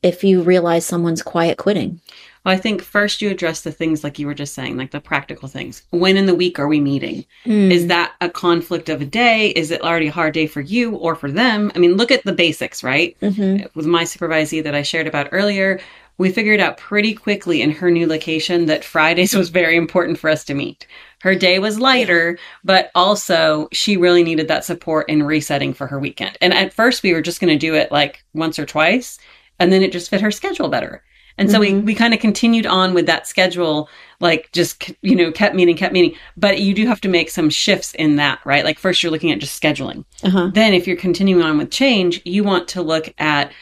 if 0.01 0.23
you 0.23 0.41
realize 0.41 0.85
someone's 0.85 1.21
quiet 1.21 1.57
quitting? 1.57 2.01
Well, 2.43 2.53
I 2.53 2.57
think 2.57 2.81
first 2.81 3.21
you 3.21 3.29
address 3.29 3.61
the 3.61 3.71
things 3.71 4.03
like 4.03 4.19
you 4.19 4.27
were 4.27 4.33
just 4.33 4.53
saying, 4.53 4.75
like 4.75 4.91
the 4.91 4.99
practical 4.99 5.47
things. 5.47 5.83
When 5.91 6.17
in 6.17 6.25
the 6.25 6.35
week 6.35 6.59
are 6.59 6.67
we 6.67 6.81
meeting? 6.81 7.25
Hmm. 7.45 7.71
Is 7.71 7.87
that 7.87 8.13
a 8.19 8.29
conflict 8.29 8.89
of 8.89 9.01
a 9.01 9.05
day? 9.05 9.49
Is 9.51 9.71
it 9.71 9.81
already 9.81 10.07
a 10.07 10.11
hard 10.11 10.33
day 10.33 10.47
for 10.47 10.59
you 10.59 10.95
or 10.95 11.15
for 11.15 11.31
them? 11.31 11.71
I 11.73 11.79
mean, 11.79 11.93
look 11.93 12.11
at 12.11 12.23
the 12.25 12.33
basics, 12.33 12.83
right? 12.83 13.15
Mhm. 13.21 13.73
With 13.75 13.85
my 13.85 14.03
supervisee 14.03 14.61
that 14.63 14.75
I 14.75 14.81
shared 14.81 15.07
about 15.07 15.29
earlier, 15.31 15.79
we 16.17 16.31
figured 16.31 16.59
out 16.59 16.77
pretty 16.77 17.13
quickly 17.13 17.61
in 17.61 17.71
her 17.71 17.89
new 17.89 18.07
location 18.07 18.65
that 18.65 18.83
Fridays 18.83 19.33
was 19.37 19.49
very 19.49 19.77
important 19.77 20.17
for 20.19 20.29
us 20.29 20.43
to 20.45 20.53
meet. 20.53 20.85
Her 21.23 21.35
day 21.35 21.57
was 21.57 21.79
lighter, 21.79 22.37
but 22.65 22.91
also 22.95 23.69
she 23.71 23.95
really 23.95 24.23
needed 24.25 24.49
that 24.49 24.65
support 24.65 25.07
in 25.07 25.23
resetting 25.23 25.73
for 25.73 25.87
her 25.87 25.97
weekend. 25.97 26.37
And 26.41 26.53
at 26.53 26.73
first 26.73 27.01
we 27.01 27.13
were 27.13 27.21
just 27.21 27.39
going 27.39 27.57
to 27.57 27.57
do 27.67 27.75
it 27.75 27.93
like 27.93 28.25
once 28.33 28.59
or 28.59 28.65
twice, 28.65 29.17
and 29.57 29.71
then 29.71 29.81
it 29.83 29.93
just 29.93 30.09
fit 30.09 30.19
her 30.19 30.31
schedule 30.31 30.67
better. 30.67 31.01
And 31.37 31.49
so 31.49 31.61
we, 31.61 31.71
Mhm. 31.71 31.85
we 31.85 31.95
kind 31.95 32.13
of 32.13 32.19
continued 32.19 32.65
on 32.65 32.93
with 32.93 33.05
that 33.05 33.25
schedule, 33.25 33.87
like 34.19 34.49
just, 34.51 34.91
you 35.01 35.15
know, 35.15 35.31
kept 35.31 35.55
meeting, 35.55 35.77
kept 35.77 35.93
meeting. 35.93 36.13
But 36.35 36.59
you 36.59 36.73
do 36.73 36.85
have 36.87 36.99
to 37.01 37.07
make 37.07 37.29
some 37.29 37.49
shifts 37.49 37.93
in 37.93 38.17
that, 38.17 38.39
right? 38.43 38.65
Like 38.65 38.77
first 38.77 39.01
you're 39.01 39.11
looking 39.11 39.31
at 39.31 39.39
just 39.39 39.59
scheduling. 39.63 40.03
Uh-huh. 40.23 40.51
Then 40.53 40.73
if 40.73 40.87
you're 40.87 40.97
continuing 40.97 41.41
on 41.41 41.57
with 41.57 41.71
change, 41.71 42.19
you 42.25 42.43
want 42.43 42.67
to 42.69 42.81
look 42.81 43.13
at, 43.17 43.53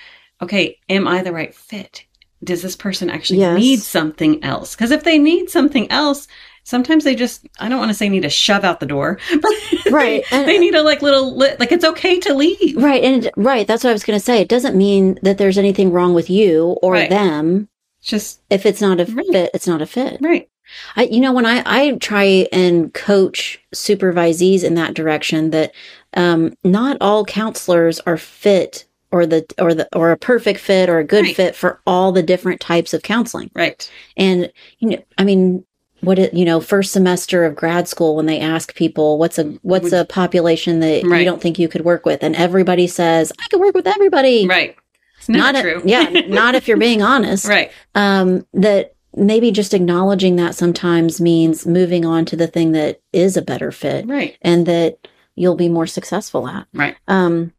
okay, 0.41 0.79
am 0.89 1.07
I 1.07 1.21
the 1.21 1.31
right 1.31 1.53
fit? 1.53 2.05
Does 2.43 2.63
this 2.63 2.75
person 2.75 3.11
actually 3.11 3.41
Yes. 3.41 3.59
need 3.59 3.79
something 3.81 4.43
else? 4.43 4.75
Because 4.75 4.89
if 4.89 5.03
they 5.03 5.19
need 5.19 5.51
something 5.51 5.89
else, 5.91 6.27
sometimes 6.63 7.03
they 7.03 7.15
just, 7.15 7.47
I 7.59 7.69
don't 7.69 7.79
want 7.79 7.89
to 7.89 7.95
say 7.95 8.09
need 8.09 8.21
to 8.23 8.29
shove 8.29 8.63
out 8.63 8.79
the 8.79 8.85
door, 8.85 9.19
but 9.41 9.51
Right, 9.91 10.23
they, 10.31 10.45
they 10.45 10.57
need 10.59 10.75
a 10.75 10.81
like 10.83 11.01
little, 11.01 11.35
li- 11.35 11.55
like 11.59 11.71
it's 11.71 11.85
okay 11.85 12.19
to 12.21 12.33
leave. 12.33 12.77
Right. 12.77 13.03
And 13.03 13.29
right. 13.35 13.67
That's 13.67 13.83
what 13.83 13.89
I 13.89 13.93
was 13.93 14.03
going 14.03 14.19
to 14.19 14.23
say. 14.25 14.41
It 14.41 14.47
doesn't 14.49 14.75
mean 14.77 15.19
that 15.23 15.37
there's 15.37 15.57
anything 15.57 15.91
wrong 15.91 16.13
with 16.13 16.29
you 16.29 16.77
or 16.81 16.93
Right. 16.93 17.09
them. 17.09 17.67
Just, 18.01 18.41
If 18.49 18.65
it's 18.65 18.81
not 18.81 18.99
a 18.99 19.05
Right. 19.05 19.25
fit, 19.31 19.51
it's 19.53 19.67
not 19.67 19.81
a 19.81 19.85
fit. 19.85 20.17
right. 20.21 20.47
I, 20.95 21.03
you 21.03 21.19
know, 21.19 21.33
when 21.33 21.45
I, 21.45 21.61
I 21.65 21.91
try 21.97 22.47
and 22.53 22.93
coach 22.93 23.61
supervisees 23.75 24.63
in 24.63 24.75
that 24.75 24.93
direction, 24.93 25.49
that 25.51 25.73
um, 26.15 26.53
not 26.63 26.97
all 27.01 27.25
counselors 27.25 27.99
are 28.01 28.17
fit 28.17 28.85
or 29.11 29.25
the 29.25 29.45
or 29.59 29.73
the 29.73 29.89
or 29.93 30.11
a 30.11 30.17
perfect 30.17 30.61
fit 30.61 30.87
or 30.89 30.99
a 30.99 31.03
good 31.03 31.25
Right. 31.25 31.35
fit 31.35 31.55
for 31.57 31.81
all 31.85 32.13
the 32.13 32.23
different 32.23 32.61
types 32.61 32.93
of 32.93 33.03
counseling. 33.03 33.51
Right. 33.53 33.89
And 34.15 34.51
you 34.79 34.89
know, 34.91 35.03
I 35.17 35.25
mean, 35.25 35.65
what 36.01 36.19
it 36.19 36.33
you 36.33 36.45
know, 36.45 36.59
first 36.59 36.91
semester 36.91 37.45
of 37.45 37.55
grad 37.55 37.87
school 37.87 38.15
when 38.15 38.25
they 38.25 38.39
ask 38.39 38.75
people 38.75 39.17
what's 39.17 39.37
a 39.39 39.45
what's 39.61 39.85
Would- 39.91 39.93
a 39.93 40.05
population 40.05 40.79
that 40.81 41.03
you 41.03 41.23
don't 41.25 41.41
think 41.41 41.57
you 41.59 41.67
could 41.67 41.85
work 41.85 42.05
with, 42.05 42.23
and 42.23 42.35
everybody 42.35 42.87
says 42.87 43.31
I 43.39 43.47
could 43.49 43.59
work 43.59 43.75
with 43.75 43.87
everybody. 43.87 44.47
Right. 44.47 44.75
It's 45.17 45.29
Not 45.29 45.55
a- 45.55 45.61
true. 45.61 45.81
yeah, 45.85 46.03
not 46.27 46.55
if 46.55 46.67
you're 46.67 46.77
being 46.77 47.01
honest 47.03 47.47
right. 47.47 47.71
um, 47.93 48.45
that 48.53 48.95
maybe 49.15 49.51
just 49.51 49.73
acknowledging 49.73 50.37
that 50.37 50.55
sometimes 50.55 51.21
means 51.21 51.65
moving 51.67 52.05
on 52.05 52.25
to 52.25 52.35
the 52.35 52.47
thing 52.47 52.71
that 52.71 53.01
is 53.13 53.37
a 53.37 53.41
better 53.41 53.71
fit 53.71 54.07
Right. 54.07 54.37
and 54.41 54.65
that 54.65 55.07
you'll 55.35 55.55
be 55.55 55.69
more 55.69 55.85
successful 55.85 56.47
at. 56.47 56.65
Right. 56.73 56.95
Um, 57.07 57.53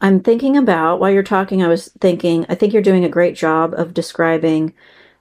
I'm 0.00 0.20
thinking 0.20 0.56
about 0.56 0.98
while 0.98 1.10
you're 1.10 1.22
talking, 1.22 1.62
I 1.62 1.68
was 1.68 1.88
thinking, 2.00 2.46
I 2.48 2.54
think 2.56 2.72
you're 2.72 2.82
doing 2.82 3.04
a 3.04 3.08
great 3.08 3.36
job 3.36 3.74
of 3.74 3.94
describing 3.94 4.74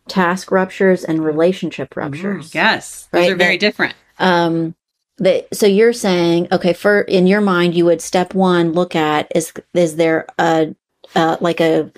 task 0.07 0.51
ruptures 0.51 1.03
and 1.03 1.23
relationship 1.23 1.95
ruptures. 1.95 2.53
Yes. 2.55 3.07
Those 3.11 3.21
Right, 3.21 3.31
are 3.31 3.35
very 3.35 3.57
that- 3.57 3.59
different. 3.59 3.95
Um, 4.19 4.75
that, 5.17 5.47
so 5.55 5.65
you're 5.67 5.93
saying, 5.93 6.47
okay, 6.51 6.73
for 6.73 7.01
in 7.01 7.27
your 7.27 7.41
mind, 7.41 7.75
you 7.75 7.85
would 7.85 8.01
step 8.01 8.33
one 8.33 8.73
look 8.73 8.95
at 8.95 9.31
is 9.35 9.51
is 9.73 9.95
there 9.97 10.25
a 10.39 10.73
uh, 11.15 11.37
like 11.41 11.59
a 11.61 11.91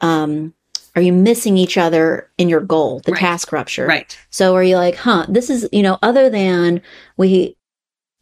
um, 0.00 0.52
are 0.94 1.02
you 1.02 1.12
missing 1.12 1.56
each 1.58 1.76
other 1.76 2.30
in 2.38 2.48
your 2.48 2.60
goal, 2.60 3.00
the 3.04 3.12
Right. 3.12 3.20
task 3.20 3.52
rupture? 3.52 3.86
Right. 3.86 4.16
So 4.30 4.54
are 4.56 4.62
you 4.64 4.76
like, 4.76 4.96
huh, 4.96 5.26
this 5.28 5.50
is, 5.50 5.68
you 5.70 5.82
know, 5.82 5.98
other 6.02 6.30
than 6.30 6.80
we 7.18 7.56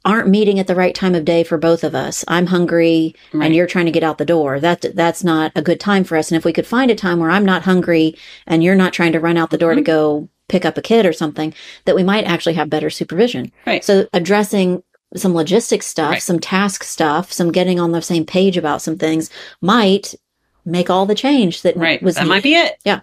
aren't 0.05 0.29
meeting 0.29 0.59
at 0.59 0.67
the 0.67 0.75
right 0.75 0.95
time 0.95 1.14
of 1.14 1.25
day 1.25 1.43
for 1.45 1.57
both 1.59 1.83
of 1.85 1.95
us. 1.95 2.25
I'm 2.29 2.47
hungry 2.47 3.14
Right. 3.33 3.47
and 3.47 3.55
you're 3.55 3.67
trying 3.67 3.87
to 3.87 3.93
get 3.93 4.03
out 4.03 4.19
the 4.19 4.25
door. 4.25 4.61
That 4.61 4.85
that's 4.95 5.25
not 5.25 5.53
a 5.57 5.62
good 5.62 5.81
time 5.81 6.05
for 6.05 6.17
us. 6.17 6.31
And 6.31 6.37
if 6.38 6.45
we 6.45 6.53
could 6.53 6.67
find 6.67 6.90
a 6.90 6.95
time 6.95 7.19
where 7.21 7.31
I'm 7.31 7.45
not 7.45 7.62
hungry 7.62 8.14
and 8.47 8.62
you're 8.62 8.75
not 8.75 8.93
trying 8.93 9.12
to 9.12 9.21
run 9.21 9.37
out 9.37 9.51
the 9.51 9.59
door 9.59 9.75
to 9.75 9.81
Mhm. 9.81 9.85
go 9.85 10.29
pick 10.49 10.64
up 10.67 10.77
a 10.77 10.83
kid 10.83 11.07
or 11.07 11.12
something, 11.12 11.55
that 11.87 11.97
we 11.97 12.03
might 12.03 12.25
actually 12.25 12.53
have 12.55 12.69
better 12.69 12.90
supervision. 12.90 13.51
Right. 13.67 13.83
So 13.85 14.07
addressing 14.12 14.83
some 15.17 15.35
logistics 15.35 15.87
stuff, 15.87 16.11
Right. 16.12 16.23
some 16.23 16.38
task 16.38 16.85
stuff, 16.85 17.33
some 17.33 17.51
getting 17.53 17.81
on 17.81 17.93
the 17.93 18.03
same 18.03 18.27
page 18.27 18.57
about 18.59 18.83
some 18.83 18.99
things 18.99 19.31
might 19.62 20.14
make 20.67 20.90
all 20.90 21.07
the 21.07 21.14
change 21.14 21.62
that 21.62 21.77
Right. 21.77 22.03
was 22.03 22.17
that 22.17 22.27
might 22.27 22.43
be 22.43 22.55
it. 22.55 22.77
Yeah. 22.85 23.01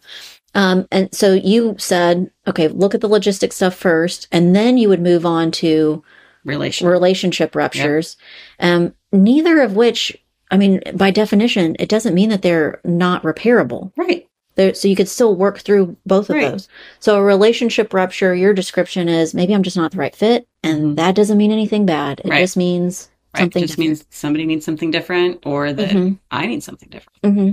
Um, 0.53 0.85
and 0.91 1.07
so 1.13 1.33
you 1.33 1.75
said, 1.79 2.29
okay, 2.47 2.67
look 2.67 2.93
at 2.93 3.01
the 3.01 3.07
logistics 3.07 3.55
stuff 3.55 3.73
first, 3.73 4.27
and 4.31 4.53
then 4.55 4.77
you 4.77 4.89
would 4.89 5.01
move 5.01 5.25
on 5.25 5.49
to 5.51 6.03
Relation. 6.43 6.87
relationship 6.87 7.55
ruptures. 7.55 8.17
Um, 8.59 8.93
neither 9.11 9.61
of 9.61 9.75
which, 9.75 10.15
I 10.49 10.57
mean, 10.57 10.81
by 10.95 11.11
definition, 11.11 11.75
it 11.79 11.89
doesn't 11.89 12.13
mean 12.15 12.29
that 12.29 12.41
they're 12.41 12.79
not 12.83 13.23
repairable. 13.23 13.91
right. 13.97 14.27
So 14.75 14.87
you 14.87 14.95
could 14.95 15.09
still 15.09 15.35
work 15.35 15.59
through 15.59 15.95
both 16.05 16.29
of 16.29 16.35
Right. 16.35 16.51
those. 16.51 16.67
So 16.99 17.17
a 17.17 17.23
relationship 17.23 17.93
rupture, 17.95 18.35
your 18.35 18.53
description 18.53 19.09
is 19.09 19.33
maybe 19.33 19.55
I'm 19.55 19.63
just 19.63 19.77
not 19.77 19.91
the 19.91 19.97
right 19.97 20.15
fit, 20.15 20.45
and 20.61 20.83
Mhm. 20.83 20.95
that 20.97 21.15
doesn't 21.15 21.37
mean 21.37 21.51
anything 21.51 21.85
bad. 21.87 22.19
It 22.23 22.29
Right. 22.29 22.41
just 22.41 22.57
means 22.57 23.09
Right. 23.33 23.41
something 23.41 23.61
just 23.63 23.71
different. 23.73 23.87
means 23.89 24.05
somebody 24.11 24.45
needs 24.45 24.63
something 24.63 24.91
different 24.91 25.39
or 25.47 25.73
that 25.73 25.89
Mhm. 25.89 26.19
I 26.29 26.45
need 26.45 26.61
something 26.63 26.89
different. 26.91 27.17
hmm 27.23 27.51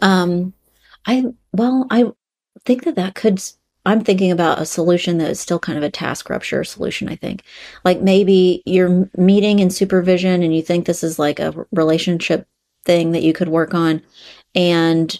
Um, 0.00 0.52
I 1.06 1.24
well, 1.52 1.86
I 1.90 2.12
think 2.64 2.84
that 2.84 2.94
that 2.96 3.14
could. 3.16 3.42
I'm 3.86 4.02
thinking 4.04 4.32
about 4.32 4.60
a 4.60 4.66
solution 4.66 5.18
that 5.18 5.30
is 5.30 5.40
still 5.40 5.58
kind 5.60 5.78
of 5.78 5.84
a 5.84 5.90
task 5.90 6.28
rupture 6.28 6.64
solution. 6.64 7.08
I 7.08 7.16
think, 7.16 7.42
like 7.84 8.00
maybe 8.00 8.62
you're 8.66 9.08
meeting 9.16 9.60
in 9.60 9.70
supervision, 9.70 10.42
and 10.42 10.54
you 10.54 10.60
think 10.62 10.84
this 10.86 11.02
is 11.04 11.18
like 11.18 11.38
a 11.40 11.66
relationship 11.72 12.46
thing 12.84 13.12
that 13.12 13.22
you 13.22 13.32
could 13.32 13.48
work 13.48 13.74
on, 13.74 14.02
and 14.54 15.18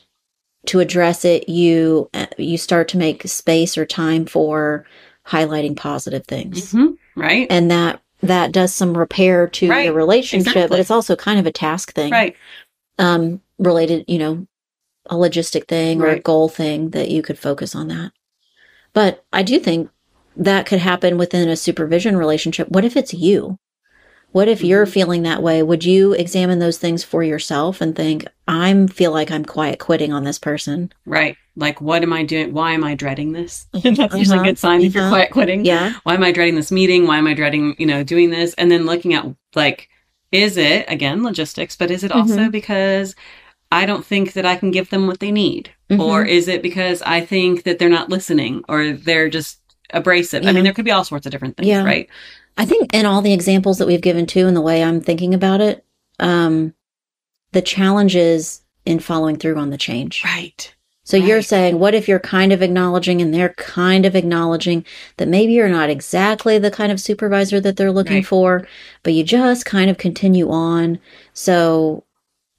to 0.66 0.80
address 0.80 1.24
it, 1.24 1.48
you 1.48 2.10
uh, 2.12 2.26
you 2.38 2.58
start 2.58 2.88
to 2.88 2.98
make 2.98 3.22
space 3.28 3.78
or 3.78 3.86
time 3.86 4.26
for 4.26 4.84
highlighting 5.26 5.76
positive 5.76 6.26
things, 6.26 6.72
hmm 6.72 6.90
Right. 7.14 7.46
and 7.48 7.70
that 7.70 8.02
that 8.22 8.50
does 8.52 8.74
some 8.74 8.96
repair 8.98 9.46
to 9.46 9.68
Right. 9.68 9.84
your 9.84 9.94
relationship, 9.94 10.70
but 10.70 10.80
it's 10.80 10.90
also 10.90 11.14
kind 11.14 11.38
of 11.38 11.46
a 11.46 11.52
task 11.52 11.92
thing 11.94 12.12
Right. 12.12 12.36
um, 12.98 13.40
related, 13.58 14.04
you 14.08 14.18
know, 14.18 14.46
a 15.08 15.14
logistic 15.14 15.68
thing 15.68 16.00
or 16.02 16.08
a 16.08 16.18
goal 16.18 16.48
thing 16.48 16.90
that 16.90 17.10
you 17.10 17.22
could 17.22 17.38
focus 17.38 17.74
on 17.76 17.88
that. 17.88 18.10
But 18.96 19.26
I 19.30 19.42
do 19.42 19.58
think 19.58 19.90
that 20.38 20.64
could 20.64 20.78
happen 20.78 21.18
within 21.18 21.50
a 21.50 21.56
supervision 21.56 22.16
relationship. 22.16 22.70
What 22.70 22.82
if 22.82 22.96
it's 22.96 23.12
you? 23.12 23.58
What 24.32 24.48
if 24.48 24.64
you're 24.64 24.86
Mhm. 24.86 24.90
feeling 24.92 25.22
that 25.24 25.42
way? 25.42 25.62
Would 25.62 25.84
you 25.84 26.14
examine 26.14 26.60
those 26.60 26.78
things 26.78 27.04
for 27.04 27.22
yourself 27.22 27.82
and 27.82 27.94
think, 27.94 28.24
I'm 28.48 28.88
feel 28.88 29.12
like 29.12 29.30
I'm 29.30 29.44
quiet 29.44 29.78
quitting 29.78 30.14
on 30.14 30.24
this 30.24 30.38
person? 30.38 30.94
Right. 31.04 31.36
Like, 31.56 31.82
what 31.82 32.02
am 32.02 32.14
I 32.14 32.22
doing? 32.22 32.54
Why 32.54 32.72
am 32.72 32.84
I 32.84 32.94
dreading 32.94 33.32
this? 33.32 33.66
That's 33.74 34.14
usually 34.14 34.38
Uh-huh. 34.38 34.40
a 34.40 34.44
good 34.48 34.58
sign 34.58 34.80
if 34.80 34.94
you're 34.94 35.04
Uh-huh. 35.04 35.12
quiet 35.16 35.30
quitting. 35.30 35.66
Yeah. 35.66 35.92
Why 36.04 36.14
am 36.14 36.22
I 36.24 36.32
dreading 36.32 36.54
this 36.54 36.72
meeting? 36.72 37.06
Why 37.06 37.18
am 37.18 37.26
I 37.26 37.34
dreading, 37.34 37.76
you 37.78 37.84
know, 37.84 38.02
doing 38.02 38.30
this? 38.30 38.54
And 38.54 38.70
then 38.70 38.86
looking 38.86 39.12
at 39.12 39.26
like, 39.54 39.90
is 40.32 40.56
it 40.56 40.86
again 40.88 41.22
logistics, 41.22 41.76
but 41.76 41.90
is 41.90 42.02
it 42.02 42.12
also 42.12 42.36
Mm-hmm. 42.36 42.50
because 42.50 43.14
I 43.70 43.84
don't 43.84 44.06
think 44.06 44.32
that 44.32 44.46
I 44.46 44.56
can 44.56 44.70
give 44.70 44.88
them 44.88 45.06
what 45.06 45.20
they 45.20 45.32
need? 45.32 45.70
Mhm. 45.90 46.00
Or 46.00 46.24
is 46.24 46.48
it 46.48 46.62
because 46.62 47.00
I 47.02 47.20
think 47.20 47.62
that 47.64 47.78
they're 47.78 47.88
not 47.88 48.08
listening 48.10 48.64
or 48.68 48.92
they're 48.92 49.28
just 49.28 49.58
abrasive? 49.90 50.44
I 50.46 50.52
mean, 50.52 50.64
there 50.64 50.72
could 50.72 50.84
be 50.84 50.90
all 50.90 51.04
sorts 51.04 51.26
of 51.26 51.32
different 51.32 51.56
things, 51.56 51.68
Yeah. 51.68 51.84
right? 51.84 52.08
I 52.58 52.64
think 52.64 52.92
in 52.94 53.06
all 53.06 53.22
the 53.22 53.32
examples 53.32 53.78
that 53.78 53.86
we've 53.86 54.00
given 54.00 54.26
too, 54.26 54.46
and 54.48 54.56
the 54.56 54.60
way 54.62 54.82
I'm 54.82 55.00
thinking 55.00 55.32
about 55.34 55.60
it, 55.60 55.84
um, 56.18 56.74
the 57.52 57.62
challenge 57.62 58.16
is 58.16 58.62
in 58.84 58.98
following 58.98 59.36
through 59.36 59.56
on 59.58 59.70
the 59.70 59.76
change. 59.78 60.22
Right. 60.24 60.72
So 61.04 61.16
you're 61.16 61.42
saying, 61.42 61.78
what 61.78 61.94
if 61.94 62.08
you're 62.08 62.18
kind 62.18 62.52
of 62.52 62.62
acknowledging 62.62 63.22
and 63.22 63.32
they're 63.32 63.54
kind 63.56 64.04
of 64.06 64.16
acknowledging 64.16 64.84
that 65.18 65.28
maybe 65.28 65.52
you're 65.52 65.68
not 65.68 65.88
exactly 65.88 66.58
the 66.58 66.70
kind 66.70 66.90
of 66.90 67.00
supervisor 67.00 67.60
that 67.60 67.76
they're 67.76 67.92
looking 67.92 68.16
Right. 68.16 68.26
for, 68.26 68.66
but 69.04 69.12
you 69.12 69.22
just 69.22 69.64
kind 69.66 69.88
of 69.88 69.98
continue 69.98 70.50
on. 70.50 70.98
So 71.32 72.02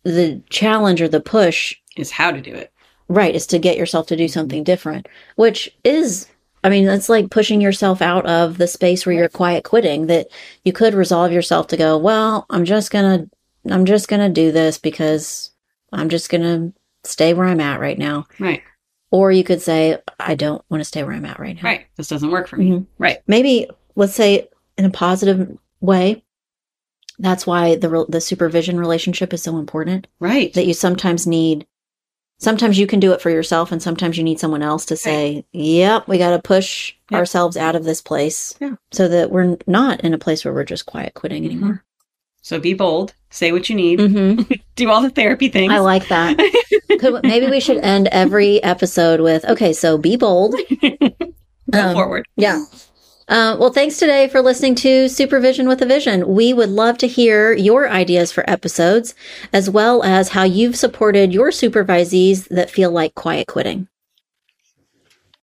the 0.03 0.41
challenge 0.49 1.01
or 1.01 1.09
the 1.09 1.19
push 1.19 1.75
Is 1.97 2.11
how 2.11 2.31
to 2.31 2.39
do 2.39 2.53
it. 2.53 2.71
Right, 3.09 3.35
is 3.35 3.47
to 3.47 3.59
get 3.59 3.77
yourself 3.77 4.07
to 4.07 4.17
do 4.17 4.27
something 4.27 4.63
different, 4.63 5.07
which 5.37 5.69
is, 5.85 6.27
I 6.63 6.69
mean, 6.69 6.85
that's 6.85 7.07
like 7.09 7.29
pushing 7.31 7.61
yourself 7.61 8.01
out 8.01 8.25
of 8.25 8.57
the 8.57 8.67
space 8.67 9.05
where 9.05 9.15
you're 9.15 9.29
quiet 9.29 9.63
quitting 9.63 10.07
that 10.07 10.27
you 10.65 10.73
could 10.73 10.93
resolve 10.93 11.31
yourself 11.31 11.67
to 11.67 11.77
go, 11.77 11.97
well, 11.97 12.45
I'm 12.49 12.65
just 12.65 12.91
gonna, 12.91 13.29
I'm 13.69 13.85
just 13.85 14.09
gonna 14.09 14.29
do 14.29 14.51
this 14.51 14.77
because 14.77 15.51
I'm 15.93 16.09
just 16.09 16.29
gonna 16.29 16.73
stay 17.05 17.33
where 17.33 17.47
I'm 17.47 17.61
at 17.61 17.79
right 17.79 17.97
now. 17.97 18.25
Right. 18.39 18.61
Or 19.09 19.31
you 19.31 19.45
could 19.45 19.61
say, 19.61 19.99
I 20.19 20.35
don't 20.35 20.61
want 20.69 20.81
to 20.81 20.85
stay 20.85 21.01
where 21.03 21.13
I'm 21.13 21.23
at 21.23 21.39
right 21.39 21.55
now. 21.55 21.61
Right. 21.61 21.85
This 21.95 22.09
doesn't 22.09 22.29
work 22.31 22.49
for 22.49 22.57
me. 22.57 22.71
Mhm. 22.71 22.85
Right. 22.97 23.19
Maybe, 23.25 23.69
let's 23.95 24.15
say 24.15 24.49
in 24.77 24.83
a 24.83 24.89
positive 24.89 25.57
way, 25.79 26.25
that's 27.19 27.47
why 27.47 27.77
the, 27.77 27.89
re- 27.89 28.05
the 28.09 28.19
supervision 28.19 28.77
relationship 28.77 29.33
is 29.33 29.41
so 29.41 29.57
important 29.57 30.07
Right. 30.19 30.53
that 30.55 30.65
you 30.67 30.73
sometimes 30.73 31.25
need 31.25 31.65
sometimes 32.39 32.77
you 32.77 32.87
can 32.87 32.99
do 32.99 33.11
it 33.13 33.21
for 33.21 33.29
yourself 33.29 33.71
and 33.71 33.81
sometimes 33.81 34.17
you 34.17 34.23
need 34.23 34.39
someone 34.39 34.61
else 34.61 34.85
to 34.85 34.95
say 34.97 35.45
yep 35.53 36.07
we 36.07 36.17
got 36.17 36.31
to 36.31 36.39
push 36.41 36.93
Yep. 37.09 37.19
ourselves 37.19 37.55
out 37.55 37.75
of 37.75 37.85
this 37.85 38.01
place 38.01 38.53
Yeah. 38.59 38.75
so 38.91 39.07
that 39.07 39.31
we're 39.31 39.57
not 39.65 40.01
in 40.01 40.13
a 40.13 40.17
place 40.17 40.43
where 40.43 40.53
we're 40.53 40.65
just 40.65 40.85
quiet 40.85 41.13
quitting 41.13 41.45
anymore 41.45 41.83
So 42.41 42.59
be 42.59 42.73
bold. 42.73 43.13
Say 43.29 43.51
what 43.53 43.69
you 43.69 43.75
need. 43.75 43.99
mm-hmm. 43.99 44.41
Do 44.75 44.89
all 44.89 45.01
the 45.01 45.09
therapy 45.09 45.47
things. 45.49 45.71
i 45.71 45.79
like 45.79 46.07
that 46.09 46.37
Could, 46.99 47.23
maybe 47.23 47.47
we 47.47 47.59
should 47.61 47.77
end 47.77 48.07
every 48.11 48.61
episode 48.63 49.21
with 49.21 49.45
okay 49.45 49.71
so 49.73 49.97
be 49.97 50.15
bold 50.17 50.55
Go 50.81 51.79
Um, 51.89 51.93
forward. 51.95 52.25
yeah 52.37 52.63
uh, 53.27 53.57
well, 53.59 53.73
thanks 53.73 53.97
today 53.97 54.29
for 54.29 54.41
listening 54.41 54.75
to 54.75 55.09
Supervision 55.09 55.67
with 55.67 55.81
a 55.81 55.85
Vision. 55.85 56.27
We 56.27 56.53
would 56.53 56.69
love 56.69 56.97
to 56.99 57.07
hear 57.07 57.53
your 57.53 57.89
ideas 57.89 58.31
for 58.31 58.49
episodes, 58.49 59.15
as 59.51 59.69
well 59.69 60.03
as 60.03 60.29
how 60.29 60.43
you've 60.43 60.77
supported 60.77 61.33
your 61.33 61.49
supervisees 61.49 62.47
that 62.47 62.69
feel 62.69 62.91
like 62.91 63.15
quiet 63.15 63.47
quitting. 63.47 63.87